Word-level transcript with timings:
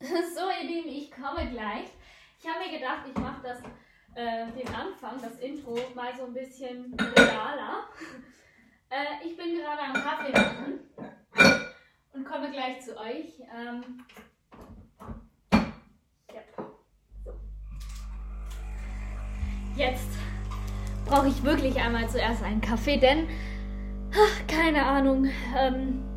So, 0.34 0.48
ihr 0.62 0.66
Lieben, 0.66 0.88
ich 0.88 1.10
komme 1.10 1.50
gleich. 1.50 1.88
Ich 2.38 2.48
habe 2.48 2.64
mir 2.64 2.78
gedacht, 2.78 3.00
ich 3.06 3.14
mache 3.20 3.46
äh, 4.14 4.46
den 4.52 4.74
Anfang, 4.74 5.20
das 5.20 5.38
Intro, 5.38 5.78
mal 5.94 6.16
so 6.16 6.24
ein 6.24 6.32
bisschen 6.32 6.94
realer. 6.94 7.84
Äh, 8.92 9.24
ich 9.24 9.36
bin 9.36 9.54
gerade 9.54 9.82
am 9.82 9.92
Kaffee 9.92 10.32
machen 10.32 10.80
und 12.12 12.24
komme 12.24 12.50
gleich 12.50 12.80
zu 12.80 12.98
euch. 12.98 13.40
Ähm. 13.56 14.04
Jetzt 19.76 20.08
brauche 21.06 21.28
ich 21.28 21.44
wirklich 21.44 21.76
einmal 21.76 22.10
zuerst 22.10 22.42
einen 22.42 22.60
Kaffee, 22.60 22.96
denn, 22.96 23.28
ach, 24.12 24.46
keine 24.48 24.84
Ahnung, 24.84 25.30
ähm, 25.56 26.09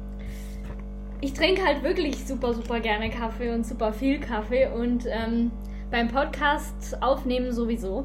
ich 1.23 1.31
trinke 1.31 1.63
halt 1.65 1.83
wirklich 1.83 2.25
super, 2.25 2.53
super 2.53 2.81
gerne 2.81 3.09
Kaffee 3.09 3.53
und 3.53 3.65
super 3.65 3.93
viel 3.93 4.19
Kaffee 4.19 4.67
und 4.67 5.05
ähm, 5.07 5.51
beim 5.89 6.09
Podcast 6.09 7.01
aufnehmen 7.01 7.53
sowieso. 7.53 8.03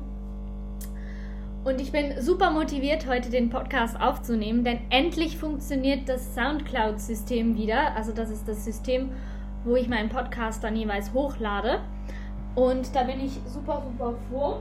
Und 1.65 1.81
ich 1.81 1.91
bin 1.91 2.23
super 2.23 2.53
motiviert, 2.53 3.09
heute 3.09 3.29
den 3.29 3.51
Podcast 3.51 4.01
aufzunehmen, 4.01 4.63
denn 4.63 4.79
endlich 4.91 5.37
funktioniert 5.37 6.09
das 6.09 6.33
Soundcloud-System 6.37 7.57
wieder. 7.57 7.97
Also 7.97 8.13
das 8.13 8.31
ist 8.31 8.47
das 8.47 8.65
System, 8.65 9.11
wo 9.65 9.75
ich 9.75 9.89
meinen 9.89 10.11
Podcast 10.11 10.63
dann 10.63 10.77
jeweils 10.77 11.13
hochlade. 11.13 11.81
Und 12.55 12.95
da 12.95 13.03
bin 13.03 13.19
ich 13.19 13.33
super, 13.47 13.83
super 13.85 14.15
froh. 14.31 14.61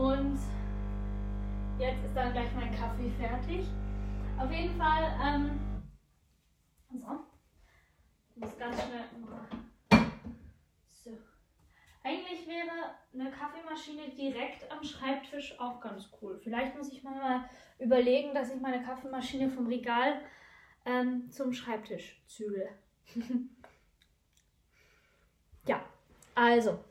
Und 0.00 0.38
jetzt 1.80 2.04
ist 2.04 2.14
dann 2.14 2.32
gleich 2.32 2.48
mein 2.54 2.70
Kaffee 2.70 3.10
fertig. 3.18 3.66
Auf 4.38 4.52
jeden 4.52 4.76
Fall 4.76 5.02
ähm, 5.26 5.50
so. 7.00 7.24
Ich 8.30 8.36
muss 8.36 8.58
ganz 8.58 8.76
schnell. 8.82 9.04
So. 10.88 11.10
Eigentlich 12.02 12.46
wäre 12.46 12.96
eine 13.14 13.30
Kaffeemaschine 13.30 14.10
direkt 14.10 14.70
am 14.70 14.82
Schreibtisch 14.82 15.58
auch 15.60 15.80
ganz 15.80 16.08
cool. 16.20 16.38
Vielleicht 16.42 16.76
muss 16.76 16.92
ich 16.92 17.02
mal 17.02 17.48
überlegen, 17.78 18.34
dass 18.34 18.54
ich 18.54 18.60
meine 18.60 18.82
Kaffeemaschine 18.82 19.50
vom 19.50 19.66
Regal 19.66 20.20
ähm, 20.84 21.30
zum 21.30 21.52
Schreibtisch 21.52 22.22
zügle. 22.26 22.68
ja, 25.66 25.84
also, 26.34 26.82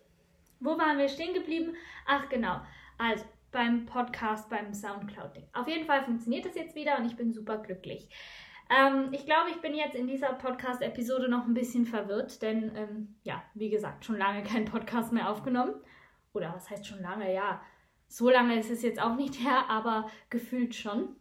wo 0.59 0.77
waren 0.77 0.97
wir 0.97 1.09
stehen 1.09 1.33
geblieben? 1.33 1.75
Ach 2.05 2.29
genau, 2.29 2.61
also 2.97 3.25
beim 3.51 3.85
Podcast, 3.85 4.49
beim 4.49 4.73
Soundcloud-Ding. 4.73 5.47
Auf 5.53 5.67
jeden 5.67 5.85
Fall 5.85 6.05
funktioniert 6.05 6.45
das 6.45 6.55
jetzt 6.55 6.75
wieder 6.75 6.97
und 6.97 7.05
ich 7.05 7.17
bin 7.17 7.33
super 7.33 7.57
glücklich. 7.57 8.07
Ähm, 8.71 9.09
ich 9.11 9.25
glaube, 9.25 9.49
ich 9.49 9.59
bin 9.61 9.75
jetzt 9.75 9.95
in 9.95 10.07
dieser 10.07 10.31
Podcast-Episode 10.33 11.27
noch 11.27 11.45
ein 11.45 11.53
bisschen 11.53 11.85
verwirrt, 11.85 12.41
denn 12.41 12.73
ähm, 12.75 13.15
ja, 13.23 13.43
wie 13.53 13.69
gesagt, 13.69 14.05
schon 14.05 14.17
lange 14.17 14.43
kein 14.43 14.65
Podcast 14.65 15.11
mehr 15.11 15.29
aufgenommen. 15.29 15.73
Oder 16.33 16.53
was 16.55 16.69
heißt 16.69 16.87
schon 16.87 17.01
lange? 17.01 17.33
Ja, 17.33 17.61
so 18.07 18.29
lange 18.29 18.57
ist 18.57 18.71
es 18.71 18.81
jetzt 18.81 19.01
auch 19.01 19.15
nicht 19.15 19.43
her, 19.43 19.69
aber 19.69 20.09
gefühlt 20.29 20.73
schon. 20.73 21.17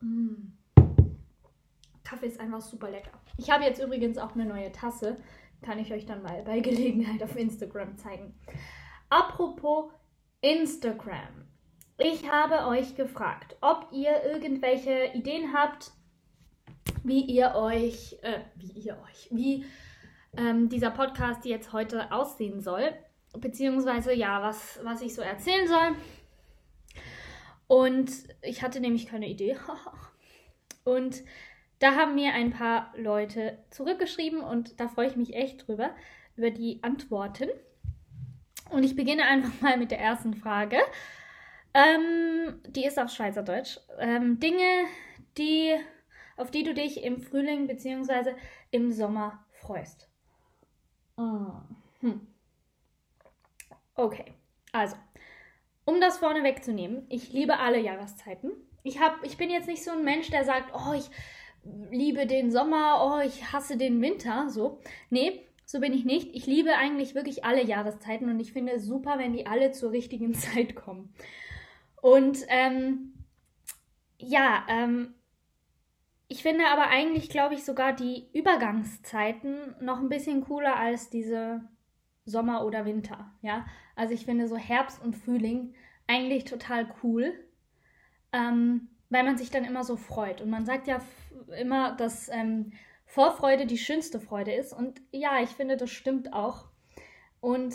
Mm. 0.00 0.52
Kaffee 2.04 2.26
ist 2.26 2.38
einfach 2.38 2.60
super 2.60 2.88
lecker. 2.88 3.10
Ich 3.36 3.50
habe 3.50 3.64
jetzt 3.64 3.82
übrigens 3.82 4.18
auch 4.18 4.34
eine 4.34 4.46
neue 4.46 4.70
Tasse. 4.70 5.16
Kann 5.62 5.80
ich 5.80 5.92
euch 5.92 6.06
dann 6.06 6.22
mal 6.22 6.42
bei 6.44 6.60
Gelegenheit 6.60 7.22
auf 7.24 7.34
Instagram 7.34 7.96
zeigen. 7.96 8.38
Apropos 9.08 9.90
Instagram. 10.42 11.48
Ich 11.98 12.30
habe 12.30 12.66
euch 12.66 12.94
gefragt, 12.94 13.56
ob 13.62 13.88
ihr 13.90 14.22
irgendwelche 14.24 15.12
Ideen 15.14 15.54
habt, 15.54 15.92
wie 17.02 17.22
ihr 17.22 17.54
euch, 17.54 18.18
äh, 18.22 18.40
wie 18.54 18.80
ihr 18.80 18.98
euch, 19.08 19.28
wie 19.30 19.64
ähm, 20.36 20.68
dieser 20.68 20.90
Podcast 20.90 21.46
jetzt 21.46 21.72
heute 21.72 22.12
aussehen 22.12 22.60
soll, 22.60 22.92
beziehungsweise 23.38 24.12
ja, 24.12 24.42
was, 24.42 24.78
was 24.82 25.00
ich 25.00 25.14
so 25.14 25.22
erzählen 25.22 25.66
soll. 25.66 25.96
Und 27.66 28.10
ich 28.42 28.62
hatte 28.62 28.80
nämlich 28.80 29.06
keine 29.06 29.28
Idee. 29.28 29.56
und 30.84 31.22
da 31.78 31.94
haben 31.94 32.14
mir 32.14 32.34
ein 32.34 32.50
paar 32.50 32.92
Leute 32.96 33.58
zurückgeschrieben 33.70 34.40
und 34.40 34.78
da 34.80 34.88
freue 34.88 35.08
ich 35.08 35.16
mich 35.16 35.34
echt 35.34 35.66
drüber, 35.66 35.94
über 36.36 36.50
die 36.50 36.82
Antworten. 36.82 37.48
Und 38.68 38.82
ich 38.84 38.96
beginne 38.96 39.24
einfach 39.24 39.62
mal 39.62 39.78
mit 39.78 39.90
der 39.90 40.00
ersten 40.00 40.34
Frage. 40.34 40.76
Ähm, 41.76 42.62
die 42.68 42.86
ist 42.86 42.98
auf 42.98 43.10
Schweizerdeutsch. 43.10 43.78
Ähm, 43.98 44.40
Dinge, 44.40 44.86
die, 45.36 45.74
auf 46.38 46.50
die 46.50 46.62
du 46.62 46.72
dich 46.72 47.04
im 47.04 47.20
Frühling 47.20 47.66
bzw. 47.66 48.32
im 48.70 48.92
Sommer 48.92 49.44
freust. 49.52 50.08
Oh. 51.18 51.52
Hm. 52.00 52.26
Okay, 53.94 54.32
also, 54.72 54.96
um 55.84 56.00
das 56.00 56.16
vorne 56.16 56.42
wegzunehmen, 56.42 57.04
ich 57.10 57.34
liebe 57.34 57.58
alle 57.58 57.78
Jahreszeiten. 57.78 58.52
Ich, 58.82 58.98
hab, 58.98 59.22
ich 59.22 59.36
bin 59.36 59.50
jetzt 59.50 59.68
nicht 59.68 59.84
so 59.84 59.90
ein 59.90 60.04
Mensch, 60.04 60.30
der 60.30 60.44
sagt, 60.44 60.72
oh, 60.74 60.94
ich 60.94 61.10
liebe 61.90 62.26
den 62.26 62.50
Sommer, 62.50 63.02
oh, 63.02 63.26
ich 63.26 63.52
hasse 63.52 63.76
den 63.76 64.00
Winter, 64.00 64.48
so. 64.48 64.80
Nee, 65.10 65.46
so 65.66 65.80
bin 65.80 65.92
ich 65.92 66.06
nicht. 66.06 66.34
Ich 66.34 66.46
liebe 66.46 66.74
eigentlich 66.76 67.14
wirklich 67.14 67.44
alle 67.44 67.62
Jahreszeiten 67.62 68.30
und 68.30 68.40
ich 68.40 68.52
finde 68.54 68.72
es 68.72 68.86
super, 68.86 69.18
wenn 69.18 69.34
die 69.34 69.46
alle 69.46 69.72
zur 69.72 69.92
richtigen 69.92 70.32
Zeit 70.34 70.74
kommen. 70.74 71.12
Und 72.06 72.44
ähm, 72.46 73.14
ja, 74.16 74.64
ähm, 74.68 75.12
ich 76.28 76.40
finde 76.40 76.68
aber 76.68 76.86
eigentlich, 76.86 77.30
glaube 77.30 77.54
ich, 77.54 77.64
sogar 77.64 77.92
die 77.94 78.28
Übergangszeiten 78.32 79.74
noch 79.80 79.98
ein 79.98 80.08
bisschen 80.08 80.44
cooler 80.44 80.76
als 80.76 81.10
diese 81.10 81.62
Sommer 82.24 82.64
oder 82.64 82.84
Winter. 82.84 83.32
Ja, 83.42 83.66
also 83.96 84.14
ich 84.14 84.24
finde 84.24 84.46
so 84.46 84.56
Herbst 84.56 85.02
und 85.02 85.16
Frühling 85.16 85.74
eigentlich 86.06 86.44
total 86.44 86.86
cool, 87.02 87.34
ähm, 88.32 88.86
weil 89.10 89.24
man 89.24 89.36
sich 89.36 89.50
dann 89.50 89.64
immer 89.64 89.82
so 89.82 89.96
freut. 89.96 90.40
Und 90.40 90.48
man 90.48 90.64
sagt 90.64 90.86
ja 90.86 91.00
immer, 91.58 91.96
dass 91.96 92.28
ähm, 92.28 92.72
Vorfreude 93.04 93.66
die 93.66 93.78
schönste 93.78 94.20
Freude 94.20 94.54
ist. 94.54 94.72
Und 94.72 95.02
ja, 95.10 95.40
ich 95.42 95.50
finde, 95.50 95.76
das 95.76 95.90
stimmt 95.90 96.32
auch. 96.32 96.68
Und 97.40 97.74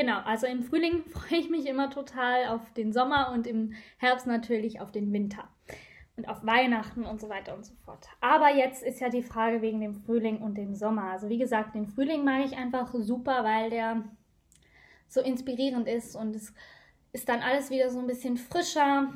Genau, 0.00 0.20
also 0.20 0.46
im 0.46 0.62
Frühling 0.62 1.04
freue 1.10 1.40
ich 1.40 1.50
mich 1.50 1.66
immer 1.66 1.90
total 1.90 2.46
auf 2.46 2.72
den 2.72 2.90
Sommer 2.90 3.32
und 3.34 3.46
im 3.46 3.74
Herbst 3.98 4.26
natürlich 4.26 4.80
auf 4.80 4.90
den 4.90 5.12
Winter 5.12 5.46
und 6.16 6.26
auf 6.26 6.42
Weihnachten 6.42 7.04
und 7.04 7.20
so 7.20 7.28
weiter 7.28 7.54
und 7.54 7.66
so 7.66 7.74
fort. 7.84 8.08
Aber 8.22 8.48
jetzt 8.48 8.82
ist 8.82 9.00
ja 9.00 9.10
die 9.10 9.22
Frage 9.22 9.60
wegen 9.60 9.82
dem 9.82 9.92
Frühling 9.92 10.38
und 10.38 10.56
dem 10.56 10.74
Sommer. 10.74 11.10
Also 11.10 11.28
wie 11.28 11.36
gesagt, 11.36 11.74
den 11.74 11.86
Frühling 11.86 12.24
mag 12.24 12.46
ich 12.46 12.56
einfach 12.56 12.94
super, 12.94 13.44
weil 13.44 13.68
der 13.68 14.04
so 15.06 15.20
inspirierend 15.20 15.86
ist 15.86 16.16
und 16.16 16.34
es 16.34 16.54
ist 17.12 17.28
dann 17.28 17.40
alles 17.40 17.68
wieder 17.68 17.90
so 17.90 17.98
ein 17.98 18.06
bisschen 18.06 18.38
frischer, 18.38 19.12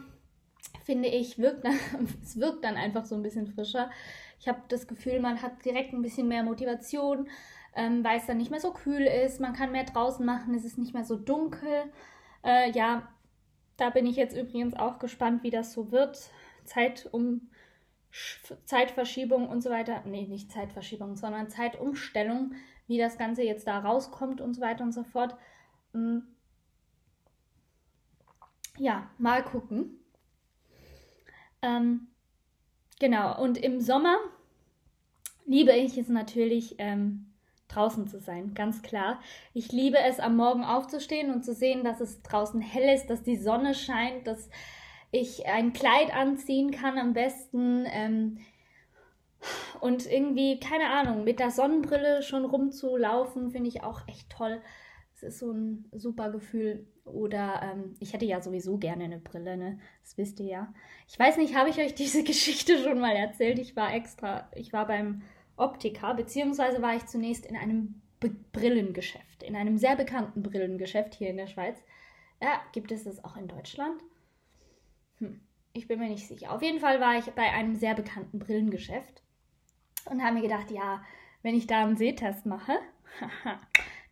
finde 0.84 1.08
ich. 1.08 1.38
Wirkt 1.38 1.64
dann, 1.64 1.78
es 2.22 2.38
wirkt 2.38 2.62
dann 2.62 2.76
einfach 2.76 3.06
so 3.06 3.14
ein 3.14 3.22
bisschen 3.22 3.46
frischer. 3.46 3.90
Ich 4.38 4.48
habe 4.48 4.60
das 4.68 4.86
Gefühl, 4.86 5.20
man 5.20 5.40
hat 5.40 5.64
direkt 5.64 5.94
ein 5.94 6.02
bisschen 6.02 6.28
mehr 6.28 6.42
Motivation 6.42 7.26
ähm, 7.76 8.04
weil 8.04 8.18
es 8.18 8.26
dann 8.26 8.38
nicht 8.38 8.50
mehr 8.50 8.60
so 8.60 8.72
kühl 8.72 9.02
ist. 9.02 9.40
Man 9.40 9.52
kann 9.52 9.72
mehr 9.72 9.84
draußen 9.84 10.24
machen, 10.24 10.54
es 10.54 10.64
ist 10.64 10.78
nicht 10.78 10.94
mehr 10.94 11.04
so 11.04 11.16
dunkel. 11.16 11.92
Äh, 12.44 12.70
ja, 12.72 13.08
da 13.76 13.90
bin 13.90 14.06
ich 14.06 14.16
jetzt 14.16 14.36
übrigens 14.36 14.74
auch 14.74 14.98
gespannt, 14.98 15.42
wie 15.42 15.50
das 15.50 15.72
so 15.72 15.90
wird. 15.90 16.30
Zeit 16.64 17.08
um 17.12 17.50
Zeitverschiebung 18.64 19.48
und 19.48 19.62
so 19.62 19.70
weiter. 19.70 20.02
Nee, 20.06 20.26
nicht 20.26 20.52
Zeitverschiebung, 20.52 21.16
sondern 21.16 21.50
Zeitumstellung, 21.50 22.54
wie 22.86 22.98
das 22.98 23.18
Ganze 23.18 23.42
jetzt 23.42 23.66
da 23.66 23.80
rauskommt 23.80 24.40
und 24.40 24.54
so 24.54 24.60
weiter 24.60 24.84
und 24.84 24.92
so 24.92 25.02
fort. 25.02 25.36
Hm. 25.92 26.22
Ja, 28.78 29.10
mal 29.18 29.42
gucken. 29.42 29.98
Ähm, 31.62 32.08
genau, 33.00 33.40
und 33.40 33.58
im 33.58 33.80
Sommer 33.80 34.16
liebe 35.46 35.72
ich 35.72 35.98
es 35.98 36.08
natürlich, 36.08 36.76
ähm, 36.78 37.33
draußen 37.68 38.08
zu 38.08 38.20
sein, 38.20 38.54
ganz 38.54 38.82
klar. 38.82 39.20
Ich 39.52 39.72
liebe 39.72 39.98
es, 39.98 40.20
am 40.20 40.36
Morgen 40.36 40.64
aufzustehen 40.64 41.32
und 41.32 41.44
zu 41.44 41.54
sehen, 41.54 41.84
dass 41.84 42.00
es 42.00 42.22
draußen 42.22 42.60
hell 42.60 42.94
ist, 42.94 43.08
dass 43.08 43.22
die 43.22 43.36
Sonne 43.36 43.74
scheint, 43.74 44.26
dass 44.26 44.48
ich 45.10 45.46
ein 45.46 45.72
Kleid 45.72 46.14
anziehen 46.14 46.70
kann 46.70 46.98
am 46.98 47.12
besten. 47.12 47.86
Ähm, 47.86 48.38
und 49.80 50.10
irgendwie, 50.10 50.58
keine 50.58 50.90
Ahnung, 50.90 51.24
mit 51.24 51.38
der 51.38 51.50
Sonnenbrille 51.50 52.22
schon 52.22 52.44
rumzulaufen, 52.44 53.50
finde 53.50 53.68
ich 53.68 53.82
auch 53.82 54.06
echt 54.08 54.30
toll. 54.30 54.60
Es 55.14 55.22
ist 55.22 55.38
so 55.38 55.52
ein 55.52 55.86
super 55.92 56.30
Gefühl. 56.30 56.86
Oder 57.04 57.60
ähm, 57.62 57.94
ich 58.00 58.12
hätte 58.14 58.24
ja 58.24 58.40
sowieso 58.40 58.78
gerne 58.78 59.04
eine 59.04 59.18
Brille, 59.18 59.56
ne? 59.56 59.78
Das 60.02 60.16
wisst 60.16 60.40
ihr 60.40 60.46
ja. 60.46 60.74
Ich 61.06 61.18
weiß 61.18 61.36
nicht, 61.36 61.54
habe 61.54 61.68
ich 61.68 61.78
euch 61.78 61.94
diese 61.94 62.24
Geschichte 62.24 62.78
schon 62.78 62.98
mal 62.98 63.14
erzählt? 63.14 63.58
Ich 63.58 63.76
war 63.76 63.94
extra, 63.94 64.48
ich 64.54 64.72
war 64.72 64.86
beim 64.86 65.22
Optiker, 65.56 66.14
beziehungsweise 66.14 66.82
war 66.82 66.96
ich 66.96 67.06
zunächst 67.06 67.46
in 67.46 67.56
einem 67.56 68.00
Be 68.20 68.30
Brillengeschäft, 68.52 69.42
in 69.42 69.56
einem 69.56 69.76
sehr 69.76 69.96
bekannten 69.96 70.42
Brillengeschäft 70.42 71.14
hier 71.14 71.30
in 71.30 71.36
der 71.36 71.46
Schweiz. 71.46 71.76
Ja, 72.42 72.60
gibt 72.72 72.90
es 72.92 73.04
das 73.04 73.22
auch 73.24 73.36
in 73.36 73.48
Deutschland? 73.48 74.02
Hm, 75.18 75.40
ich 75.72 75.88
bin 75.88 75.98
mir 75.98 76.08
nicht 76.08 76.26
sicher. 76.26 76.52
Auf 76.52 76.62
jeden 76.62 76.80
Fall 76.80 77.00
war 77.00 77.18
ich 77.18 77.26
bei 77.32 77.50
einem 77.52 77.74
sehr 77.74 77.94
bekannten 77.94 78.38
Brillengeschäft 78.38 79.22
und 80.10 80.22
habe 80.22 80.34
mir 80.34 80.42
gedacht, 80.42 80.70
ja, 80.70 81.02
wenn 81.42 81.54
ich 81.54 81.66
da 81.66 81.82
einen 81.82 81.96
Sehtest 81.96 82.46
mache, 82.46 82.72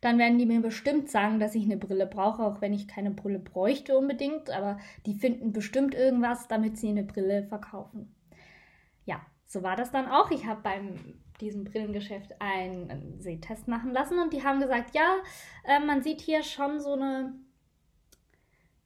dann 0.01 0.19
werden 0.19 0.37
die 0.37 0.45
mir 0.45 0.61
bestimmt 0.61 1.09
sagen, 1.09 1.39
dass 1.39 1.55
ich 1.55 1.63
eine 1.63 1.77
Brille 1.77 2.05
brauche, 2.05 2.43
auch 2.43 2.61
wenn 2.61 2.73
ich 2.73 2.87
keine 2.87 3.11
Brille 3.11 3.39
bräuchte 3.39 3.97
unbedingt. 3.97 4.51
Aber 4.51 4.77
die 5.05 5.15
finden 5.15 5.53
bestimmt 5.53 5.95
irgendwas, 5.95 6.47
damit 6.47 6.77
sie 6.77 6.89
eine 6.89 7.03
Brille 7.03 7.43
verkaufen. 7.43 8.13
Ja, 9.05 9.21
so 9.45 9.63
war 9.63 9.75
das 9.75 9.91
dann 9.91 10.07
auch. 10.07 10.29
Ich 10.31 10.45
habe 10.45 10.61
beim 10.61 11.22
diesem 11.41 11.63
Brillengeschäft 11.63 12.39
einen 12.39 13.19
Sehtest 13.19 13.67
machen 13.67 13.91
lassen. 13.91 14.19
Und 14.19 14.33
die 14.33 14.43
haben 14.43 14.59
gesagt, 14.59 14.95
ja, 14.95 15.17
äh, 15.63 15.79
man 15.79 16.01
sieht 16.03 16.21
hier 16.21 16.43
schon 16.43 16.79
so 16.79 16.93
eine 16.93 17.33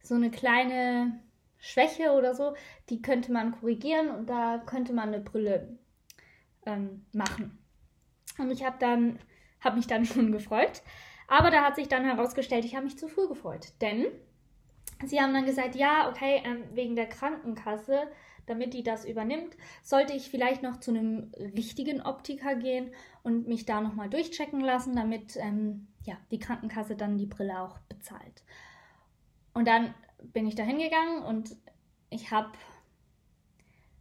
so 0.07 0.15
eine 0.15 0.31
kleine 0.31 1.19
Schwäche 1.59 2.11
oder 2.11 2.33
so, 2.33 2.55
die 2.89 3.01
könnte 3.01 3.31
man 3.31 3.51
korrigieren 3.51 4.09
und 4.09 4.29
da 4.29 4.59
könnte 4.59 4.94
man 4.94 5.09
eine 5.09 5.19
Brille 5.19 5.77
ähm, 6.65 7.05
machen. 7.13 7.57
Und 8.38 8.51
ich 8.51 8.63
habe 8.63 8.77
dann 8.79 9.19
habe 9.59 9.77
mich 9.77 9.88
dann 9.88 10.05
schon 10.05 10.31
gefreut, 10.31 10.81
aber 11.27 11.51
da 11.51 11.63
hat 11.63 11.75
sich 11.75 11.88
dann 11.88 12.05
herausgestellt, 12.05 12.65
ich 12.65 12.75
habe 12.75 12.85
mich 12.85 12.97
zu 12.97 13.07
früh 13.07 13.27
gefreut, 13.27 13.73
denn 13.81 14.05
sie 15.05 15.19
haben 15.19 15.33
dann 15.33 15.45
gesagt, 15.45 15.75
ja, 15.75 16.09
okay, 16.09 16.41
ähm, 16.45 16.63
wegen 16.73 16.95
der 16.95 17.09
Krankenkasse, 17.09 18.07
damit 18.47 18.73
die 18.73 18.83
das 18.83 19.05
übernimmt, 19.05 19.55
sollte 19.83 20.13
ich 20.13 20.29
vielleicht 20.29 20.63
noch 20.63 20.79
zu 20.79 20.91
einem 20.91 21.31
richtigen 21.55 22.01
Optiker 22.01 22.55
gehen 22.55 22.91
und 23.23 23.47
mich 23.47 23.65
da 23.65 23.81
nochmal 23.81 24.09
durchchecken 24.09 24.61
lassen, 24.61 24.95
damit 24.95 25.38
ähm, 25.38 25.88
ja, 26.03 26.17
die 26.31 26.39
Krankenkasse 26.39 26.95
dann 26.95 27.17
die 27.17 27.25
Brille 27.25 27.61
auch 27.61 27.77
bezahlt. 27.89 28.44
Und 29.53 29.67
dann 29.67 29.94
bin 30.33 30.47
ich 30.47 30.55
da 30.55 30.63
hingegangen 30.63 31.23
und 31.23 31.55
ich 32.09 32.31
habe 32.31 32.51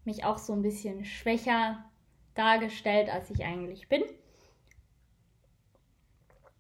mich 0.05 0.25
auch 0.25 0.39
so 0.39 0.53
ein 0.53 0.63
bisschen 0.63 1.05
schwächer 1.05 1.85
dargestellt, 2.35 3.13
als 3.13 3.31
ich 3.31 3.45
eigentlich 3.45 3.89
bin 3.89 4.03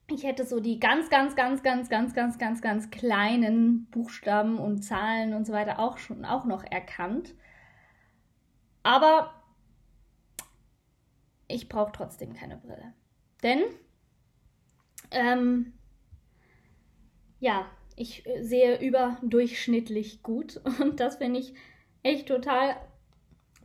ich 0.08 0.24
hätte 0.24 0.44
so 0.44 0.60
die 0.60 0.78
ganz, 0.78 1.10
ganz, 1.10 1.34
ganz, 1.34 1.62
ganz, 1.62 1.88
ganz, 1.88 2.14
ganz, 2.14 2.38
ganz, 2.38 2.62
ganz 2.62 2.90
kleinen 2.90 3.86
Buchstaben 3.90 4.58
und 4.58 4.82
Zahlen 4.82 5.34
und 5.34 5.46
so 5.46 5.52
weiter 5.52 5.78
auch 5.78 5.98
schon 5.98 6.24
auch 6.24 6.44
noch 6.44 6.64
erkannt. 6.64 7.34
Aber 8.86 9.32
ich 11.48 11.68
brauche 11.68 11.92
trotzdem 11.92 12.34
keine 12.34 12.56
Brille. 12.56 12.94
Denn, 13.42 13.62
ähm, 15.10 15.72
ja, 17.40 17.66
ich 17.96 18.24
sehe 18.40 18.80
überdurchschnittlich 18.80 20.22
gut 20.22 20.60
und 20.80 21.00
das 21.00 21.16
finde 21.16 21.40
ich 21.40 21.54
echt 22.02 22.28
total 22.28 22.76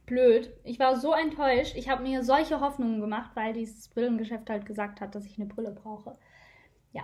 blöd. 0.06 0.54
Ich 0.64 0.80
war 0.80 0.96
so 1.00 1.14
enttäuscht. 1.14 1.76
Ich 1.76 1.90
habe 1.90 2.04
mir 2.04 2.24
solche 2.24 2.60
Hoffnungen 2.60 3.00
gemacht, 3.00 3.32
weil 3.36 3.54
dieses 3.54 3.90
Brillengeschäft 3.90 4.50
halt 4.50 4.66
gesagt 4.66 5.02
hat, 5.02 5.16
dass 5.16 5.26
ich 5.26 5.38
eine 5.38 5.48
Brille 5.48 5.72
brauche 5.72 6.18
ja, 6.94 7.04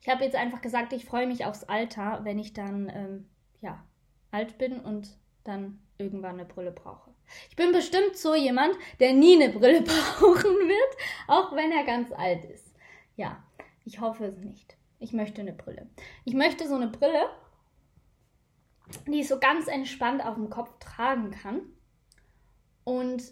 ich 0.00 0.08
habe 0.08 0.24
jetzt 0.24 0.36
einfach 0.36 0.60
gesagt, 0.60 0.92
ich 0.92 1.04
freue 1.04 1.26
mich 1.26 1.44
aufs 1.44 1.64
Alter, 1.64 2.20
wenn 2.24 2.38
ich 2.38 2.52
dann 2.52 2.90
ähm, 2.92 3.28
ja 3.60 3.84
alt 4.30 4.58
bin 4.58 4.80
und 4.80 5.16
dann 5.44 5.80
irgendwann 5.96 6.34
eine 6.34 6.44
Brille 6.44 6.72
brauche. 6.72 7.07
Ich 7.50 7.56
bin 7.56 7.72
bestimmt 7.72 8.16
so 8.16 8.34
jemand, 8.34 8.74
der 9.00 9.12
nie 9.12 9.42
eine 9.42 9.52
Brille 9.52 9.82
brauchen 9.82 10.44
wird, 10.44 10.96
auch 11.26 11.54
wenn 11.54 11.72
er 11.72 11.84
ganz 11.84 12.12
alt 12.12 12.44
ist. 12.44 12.74
Ja, 13.16 13.42
ich 13.84 14.00
hoffe 14.00 14.26
es 14.26 14.38
nicht. 14.38 14.76
Ich 14.98 15.12
möchte 15.12 15.40
eine 15.40 15.52
Brille. 15.52 15.88
Ich 16.24 16.34
möchte 16.34 16.68
so 16.68 16.74
eine 16.74 16.88
Brille, 16.88 17.30
die 19.06 19.20
ich 19.20 19.28
so 19.28 19.38
ganz 19.38 19.68
entspannt 19.68 20.24
auf 20.24 20.34
dem 20.34 20.50
Kopf 20.50 20.72
tragen 20.80 21.30
kann 21.30 21.60
und 22.84 23.22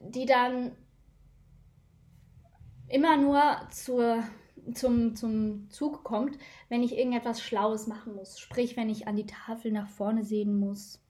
die 0.00 0.26
dann 0.26 0.76
immer 2.88 3.16
nur 3.16 3.42
zur 3.70 4.22
zum, 4.74 5.14
zum 5.14 5.70
Zug 5.70 6.02
kommt, 6.02 6.38
wenn 6.68 6.82
ich 6.82 6.96
irgendetwas 6.96 7.40
Schlaues 7.40 7.86
machen 7.86 8.14
muss. 8.14 8.38
Sprich, 8.38 8.76
wenn 8.76 8.90
ich 8.90 9.06
an 9.06 9.16
die 9.16 9.26
Tafel 9.26 9.70
nach 9.70 9.88
vorne 9.88 10.24
sehen 10.24 10.58
muss 10.58 11.00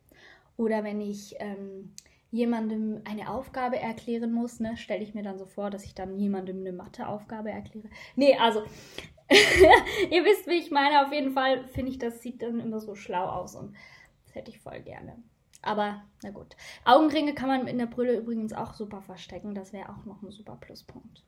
oder 0.57 0.85
wenn 0.85 1.01
ich 1.01 1.35
ähm, 1.39 1.93
jemandem 2.31 3.03
eine 3.05 3.31
Aufgabe 3.31 3.79
erklären 3.79 4.33
muss, 4.33 4.61
ne, 4.61 4.77
stelle 4.77 5.03
ich 5.03 5.15
mir 5.15 5.23
dann 5.23 5.39
so 5.39 5.47
vor, 5.47 5.71
dass 5.71 5.85
ich 5.85 5.95
dann 5.95 6.19
jemandem 6.19 6.61
eine 6.61 6.73
Matheaufgabe 6.73 7.51
erkläre. 7.51 7.89
Nee, 8.15 8.37
also, 8.37 8.63
ihr 9.31 10.25
wisst, 10.25 10.47
wie 10.47 10.59
ich 10.59 10.71
meine. 10.71 11.05
Auf 11.05 11.13
jeden 11.13 11.33
Fall 11.33 11.67
finde 11.69 11.91
ich, 11.91 11.99
das 11.99 12.23
sieht 12.23 12.43
dann 12.43 12.61
immer 12.61 12.81
so 12.81 12.95
schlau 12.95 13.27
aus 13.27 13.57
und 13.57 13.75
das 14.25 14.35
hätte 14.35 14.51
ich 14.51 14.61
voll 14.61 14.81
gerne. 14.81 15.17
Aber 15.63 16.03
na 16.23 16.31
gut. 16.31 16.57
Augenringe 16.85 17.35
kann 17.35 17.49
man 17.49 17.67
in 17.67 17.79
der 17.79 17.87
Brille 17.87 18.17
übrigens 18.17 18.53
auch 18.53 18.75
super 18.75 19.03
verstecken. 19.03 19.55
Das 19.55 19.73
wäre 19.73 19.89
auch 19.89 20.05
noch 20.05 20.23
ein 20.23 20.31
super 20.31 20.57
Pluspunkt. 20.57 21.25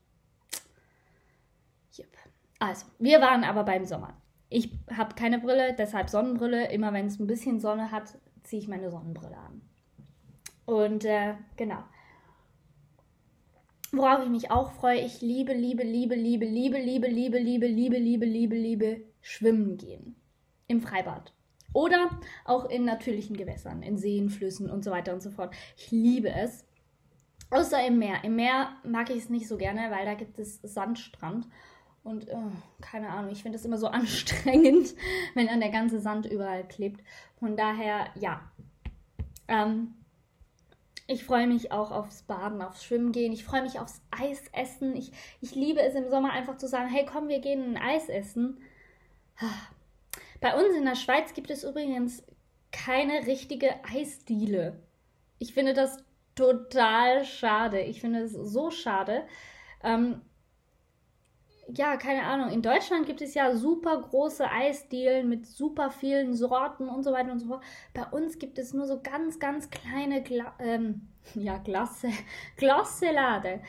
Yep. 1.99 2.17
Also, 2.61 2.87
wir 2.99 3.21
waren 3.21 3.43
aber 3.43 3.65
beim 3.65 3.85
Sommer. 3.85 4.17
Ich 4.49 4.73
habe 4.91 5.15
keine 5.15 5.41
Brille, 5.41 5.75
deshalb 5.77 6.09
Sonnenbrille. 6.09 6.71
Immer 6.71 6.93
wenn 6.93 7.07
es 7.07 7.19
ein 7.19 7.27
bisschen 7.27 7.59
Sonne 7.59 7.91
hat, 7.91 8.17
ziehe 8.49 8.61
ich 8.61 8.69
meine 8.69 8.91
Sonnenbrille 8.91 9.37
an. 9.37 9.63
Und 10.67 11.05
äh, 11.05 11.35
genau. 11.57 11.83
Worauf 13.93 14.23
ich 14.23 14.29
mich 14.29 14.51
auch 14.51 14.73
freue, 14.73 15.01
ich 15.01 15.23
liebe, 15.23 15.55
liebe, 15.55 15.83
liebe, 15.83 16.15
liebe, 16.15 16.47
liebe, 16.47 16.79
liebe, 16.79 17.09
liebe, 17.09 17.39
liebe, 17.39 17.67
liebe, 17.67 17.97
liebe, 17.97 18.27
liebe, 18.27 18.57
liebe 18.57 19.01
schwimmen 19.23 19.79
gehen. 19.79 20.17
Im 20.67 20.83
Freibad. 20.83 21.33
Oder 21.73 22.11
auch 22.45 22.69
in 22.69 22.85
natürlichen 22.85 23.37
Gewässern, 23.37 23.83
in 23.83 23.97
Seen, 23.99 24.31
Flüssen 24.31 24.71
und 24.71 24.85
so 24.85 24.91
weiter 24.91 25.13
und 25.15 25.23
so 25.23 25.31
fort. 25.31 25.55
Ich 25.77 25.91
liebe 25.91 26.31
es. 26.31 26.67
Außer 27.51 27.87
im 27.87 27.99
Meer. 27.99 28.25
Im 28.25 28.37
Meer 28.37 28.77
mag 28.85 29.09
ich 29.11 29.19
es 29.19 29.31
nicht 29.31 29.49
so 29.49 29.57
gerne, 29.57 29.91
weil 29.91 30.05
da 30.05 30.15
gibt 30.15 30.39
es 30.39 30.61
Sandstrand. 30.63 31.47
Und 32.09 32.27
oh, 32.33 32.51
keine 32.81 33.11
Ahnung, 33.11 33.31
ich 33.31 33.43
finde 33.43 33.59
es 33.59 33.67
immer 33.67 33.77
so 33.77 33.87
anstrengend, 33.89 34.95
wenn 35.35 35.47
dann 35.47 35.61
der 35.61 35.69
ganze 35.69 36.01
Sand 36.01 36.25
überall 36.25 36.67
klebt. 36.67 37.05
Von 37.39 37.55
daher, 37.55 38.07
ja. 38.15 38.41
Ähm, 39.47 39.95
ich 41.07 41.25
freue 41.25 41.47
mich 41.47 41.71
auch 41.71 41.91
aufs 41.91 42.23
Baden, 42.23 42.63
aufs 42.63 42.83
Schwimmen 42.83 43.13
gehen. 43.13 43.33
Ich 43.33 43.45
freue 43.45 43.61
mich 43.61 43.79
aufs 43.79 44.01
Eis 44.11 44.43
essen. 44.53 44.97
Ich, 44.97 45.13
ich 45.43 45.55
liebe 45.55 45.83
es 45.83 45.95
im 45.95 46.09
Sommer 46.09 46.33
einfach 46.33 46.57
zu 46.57 46.67
sagen, 46.67 46.89
hey, 46.89 47.05
komm, 47.05 47.29
wir 47.29 47.41
gehen 47.41 47.77
ein 47.77 47.83
Eis 47.83 48.09
essen. 48.09 48.59
Bei 50.41 50.55
uns 50.57 50.75
in 50.75 50.87
der 50.87 50.97
Schweiz 50.97 51.35
gibt 51.35 51.51
es 51.51 51.63
übrigens 51.63 52.23
keine 52.73 53.27
richtige 53.27 53.85
Eisdiele. 53.85 54.81
Ich 55.39 55.53
finde 55.53 55.75
das 55.75 55.99
total 56.35 57.27
schade. 57.27 57.81
Ich 57.83 58.01
finde 58.01 58.21
es 58.21 58.33
so 58.33 58.71
schade. 58.71 59.27
Ähm, 59.83 60.23
ja, 61.77 61.97
keine 61.97 62.23
Ahnung, 62.23 62.51
in 62.51 62.63
Deutschland 62.63 63.07
gibt 63.07 63.21
es 63.21 63.35
ja 63.35 63.55
super 63.55 64.01
große 64.01 64.51
Eisdielen 64.51 65.29
mit 65.29 65.47
super 65.47 65.91
vielen 65.91 66.35
Sorten 66.35 66.89
und 66.89 67.03
so 67.03 67.13
weiter 67.13 67.31
und 67.31 67.41
so 67.41 67.49
fort. 67.49 67.63
Bei 67.93 68.07
uns 68.07 68.39
gibt 68.39 68.59
es 68.59 68.73
nur 68.73 68.87
so 68.87 69.01
ganz, 69.03 69.39
ganz 69.39 69.69
kleine 69.69 70.23
Gla 70.23 70.55
ähm, 70.59 71.09
ja, 71.35 71.59
Glasse, 71.59 72.09
Glasselade. 72.57 73.61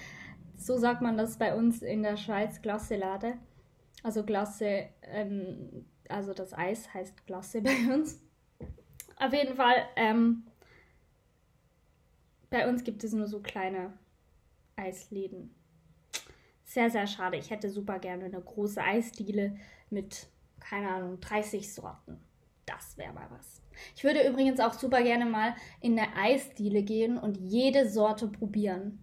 So 0.58 0.78
sagt 0.78 1.02
man 1.02 1.18
das 1.18 1.38
bei 1.38 1.56
uns 1.56 1.82
in 1.82 2.04
der 2.04 2.16
Schweiz, 2.16 2.62
Glasselade. 2.62 3.38
Also 4.02 4.24
Glasse, 4.24 4.90
ähm, 5.02 5.86
also 6.08 6.34
das 6.34 6.54
Eis 6.54 6.94
heißt 6.94 7.28
Glasse 7.28 7.62
bei 7.64 7.94
uns. 7.94 8.22
Auf 9.18 9.34
jeden 9.34 9.56
Fall, 9.56 9.76
ähm, 9.98 10.46
bei 12.50 12.68
uns 12.68 12.86
gibt 12.86 13.04
es 13.04 13.12
nur 13.12 13.28
so 13.28 13.42
kleine 13.42 13.94
Eisläden 14.78 15.59
sehr, 16.70 16.92
sehr 16.92 17.08
schade. 17.08 17.36
Ich 17.38 17.50
hätte 17.50 17.72
super 17.72 17.98
gerne 17.98 18.26
eine 18.26 18.40
große 18.40 18.80
Eisdiele 18.82 19.56
mit, 19.90 20.28
keine 20.60 20.90
Ahnung, 20.90 21.20
30 21.20 21.74
Sorten. 21.74 22.20
Das 22.68 22.96
wäre 22.96 23.12
mal 23.12 23.28
was. 23.32 23.64
Ich 23.96 24.04
würde 24.04 24.28
übrigens 24.28 24.60
auch 24.60 24.74
super 24.74 25.02
gerne 25.02 25.26
mal 25.26 25.56
in 25.82 25.98
eine 25.98 26.16
Eisdiele 26.16 26.84
gehen 26.84 27.18
und 27.18 27.38
jede 27.38 27.90
Sorte 27.90 28.28
probieren. 28.28 29.00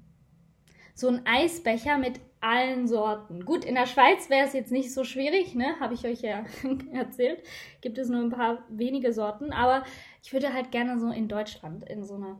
So 0.94 1.08
ein 1.08 1.26
Eisbecher 1.26 1.98
mit 1.98 2.20
allen 2.40 2.86
Sorten. 2.86 3.44
Gut, 3.44 3.64
in 3.64 3.74
der 3.74 3.86
Schweiz 3.86 4.30
wäre 4.30 4.46
es 4.46 4.52
jetzt 4.52 4.70
nicht 4.70 4.94
so 4.94 5.02
schwierig, 5.02 5.56
ne? 5.56 5.74
Habe 5.80 5.94
ich 5.94 6.06
euch 6.06 6.20
ja 6.20 6.44
erzählt. 6.92 7.42
Gibt 7.80 7.98
es 7.98 8.08
nur 8.08 8.20
ein 8.20 8.30
paar 8.30 8.62
wenige 8.68 9.12
Sorten. 9.12 9.52
Aber 9.52 9.84
ich 10.22 10.32
würde 10.32 10.52
halt 10.52 10.70
gerne 10.70 11.00
so 11.00 11.10
in 11.10 11.26
Deutschland 11.26 11.82
in 11.88 12.04
so 12.04 12.14
eine 12.14 12.38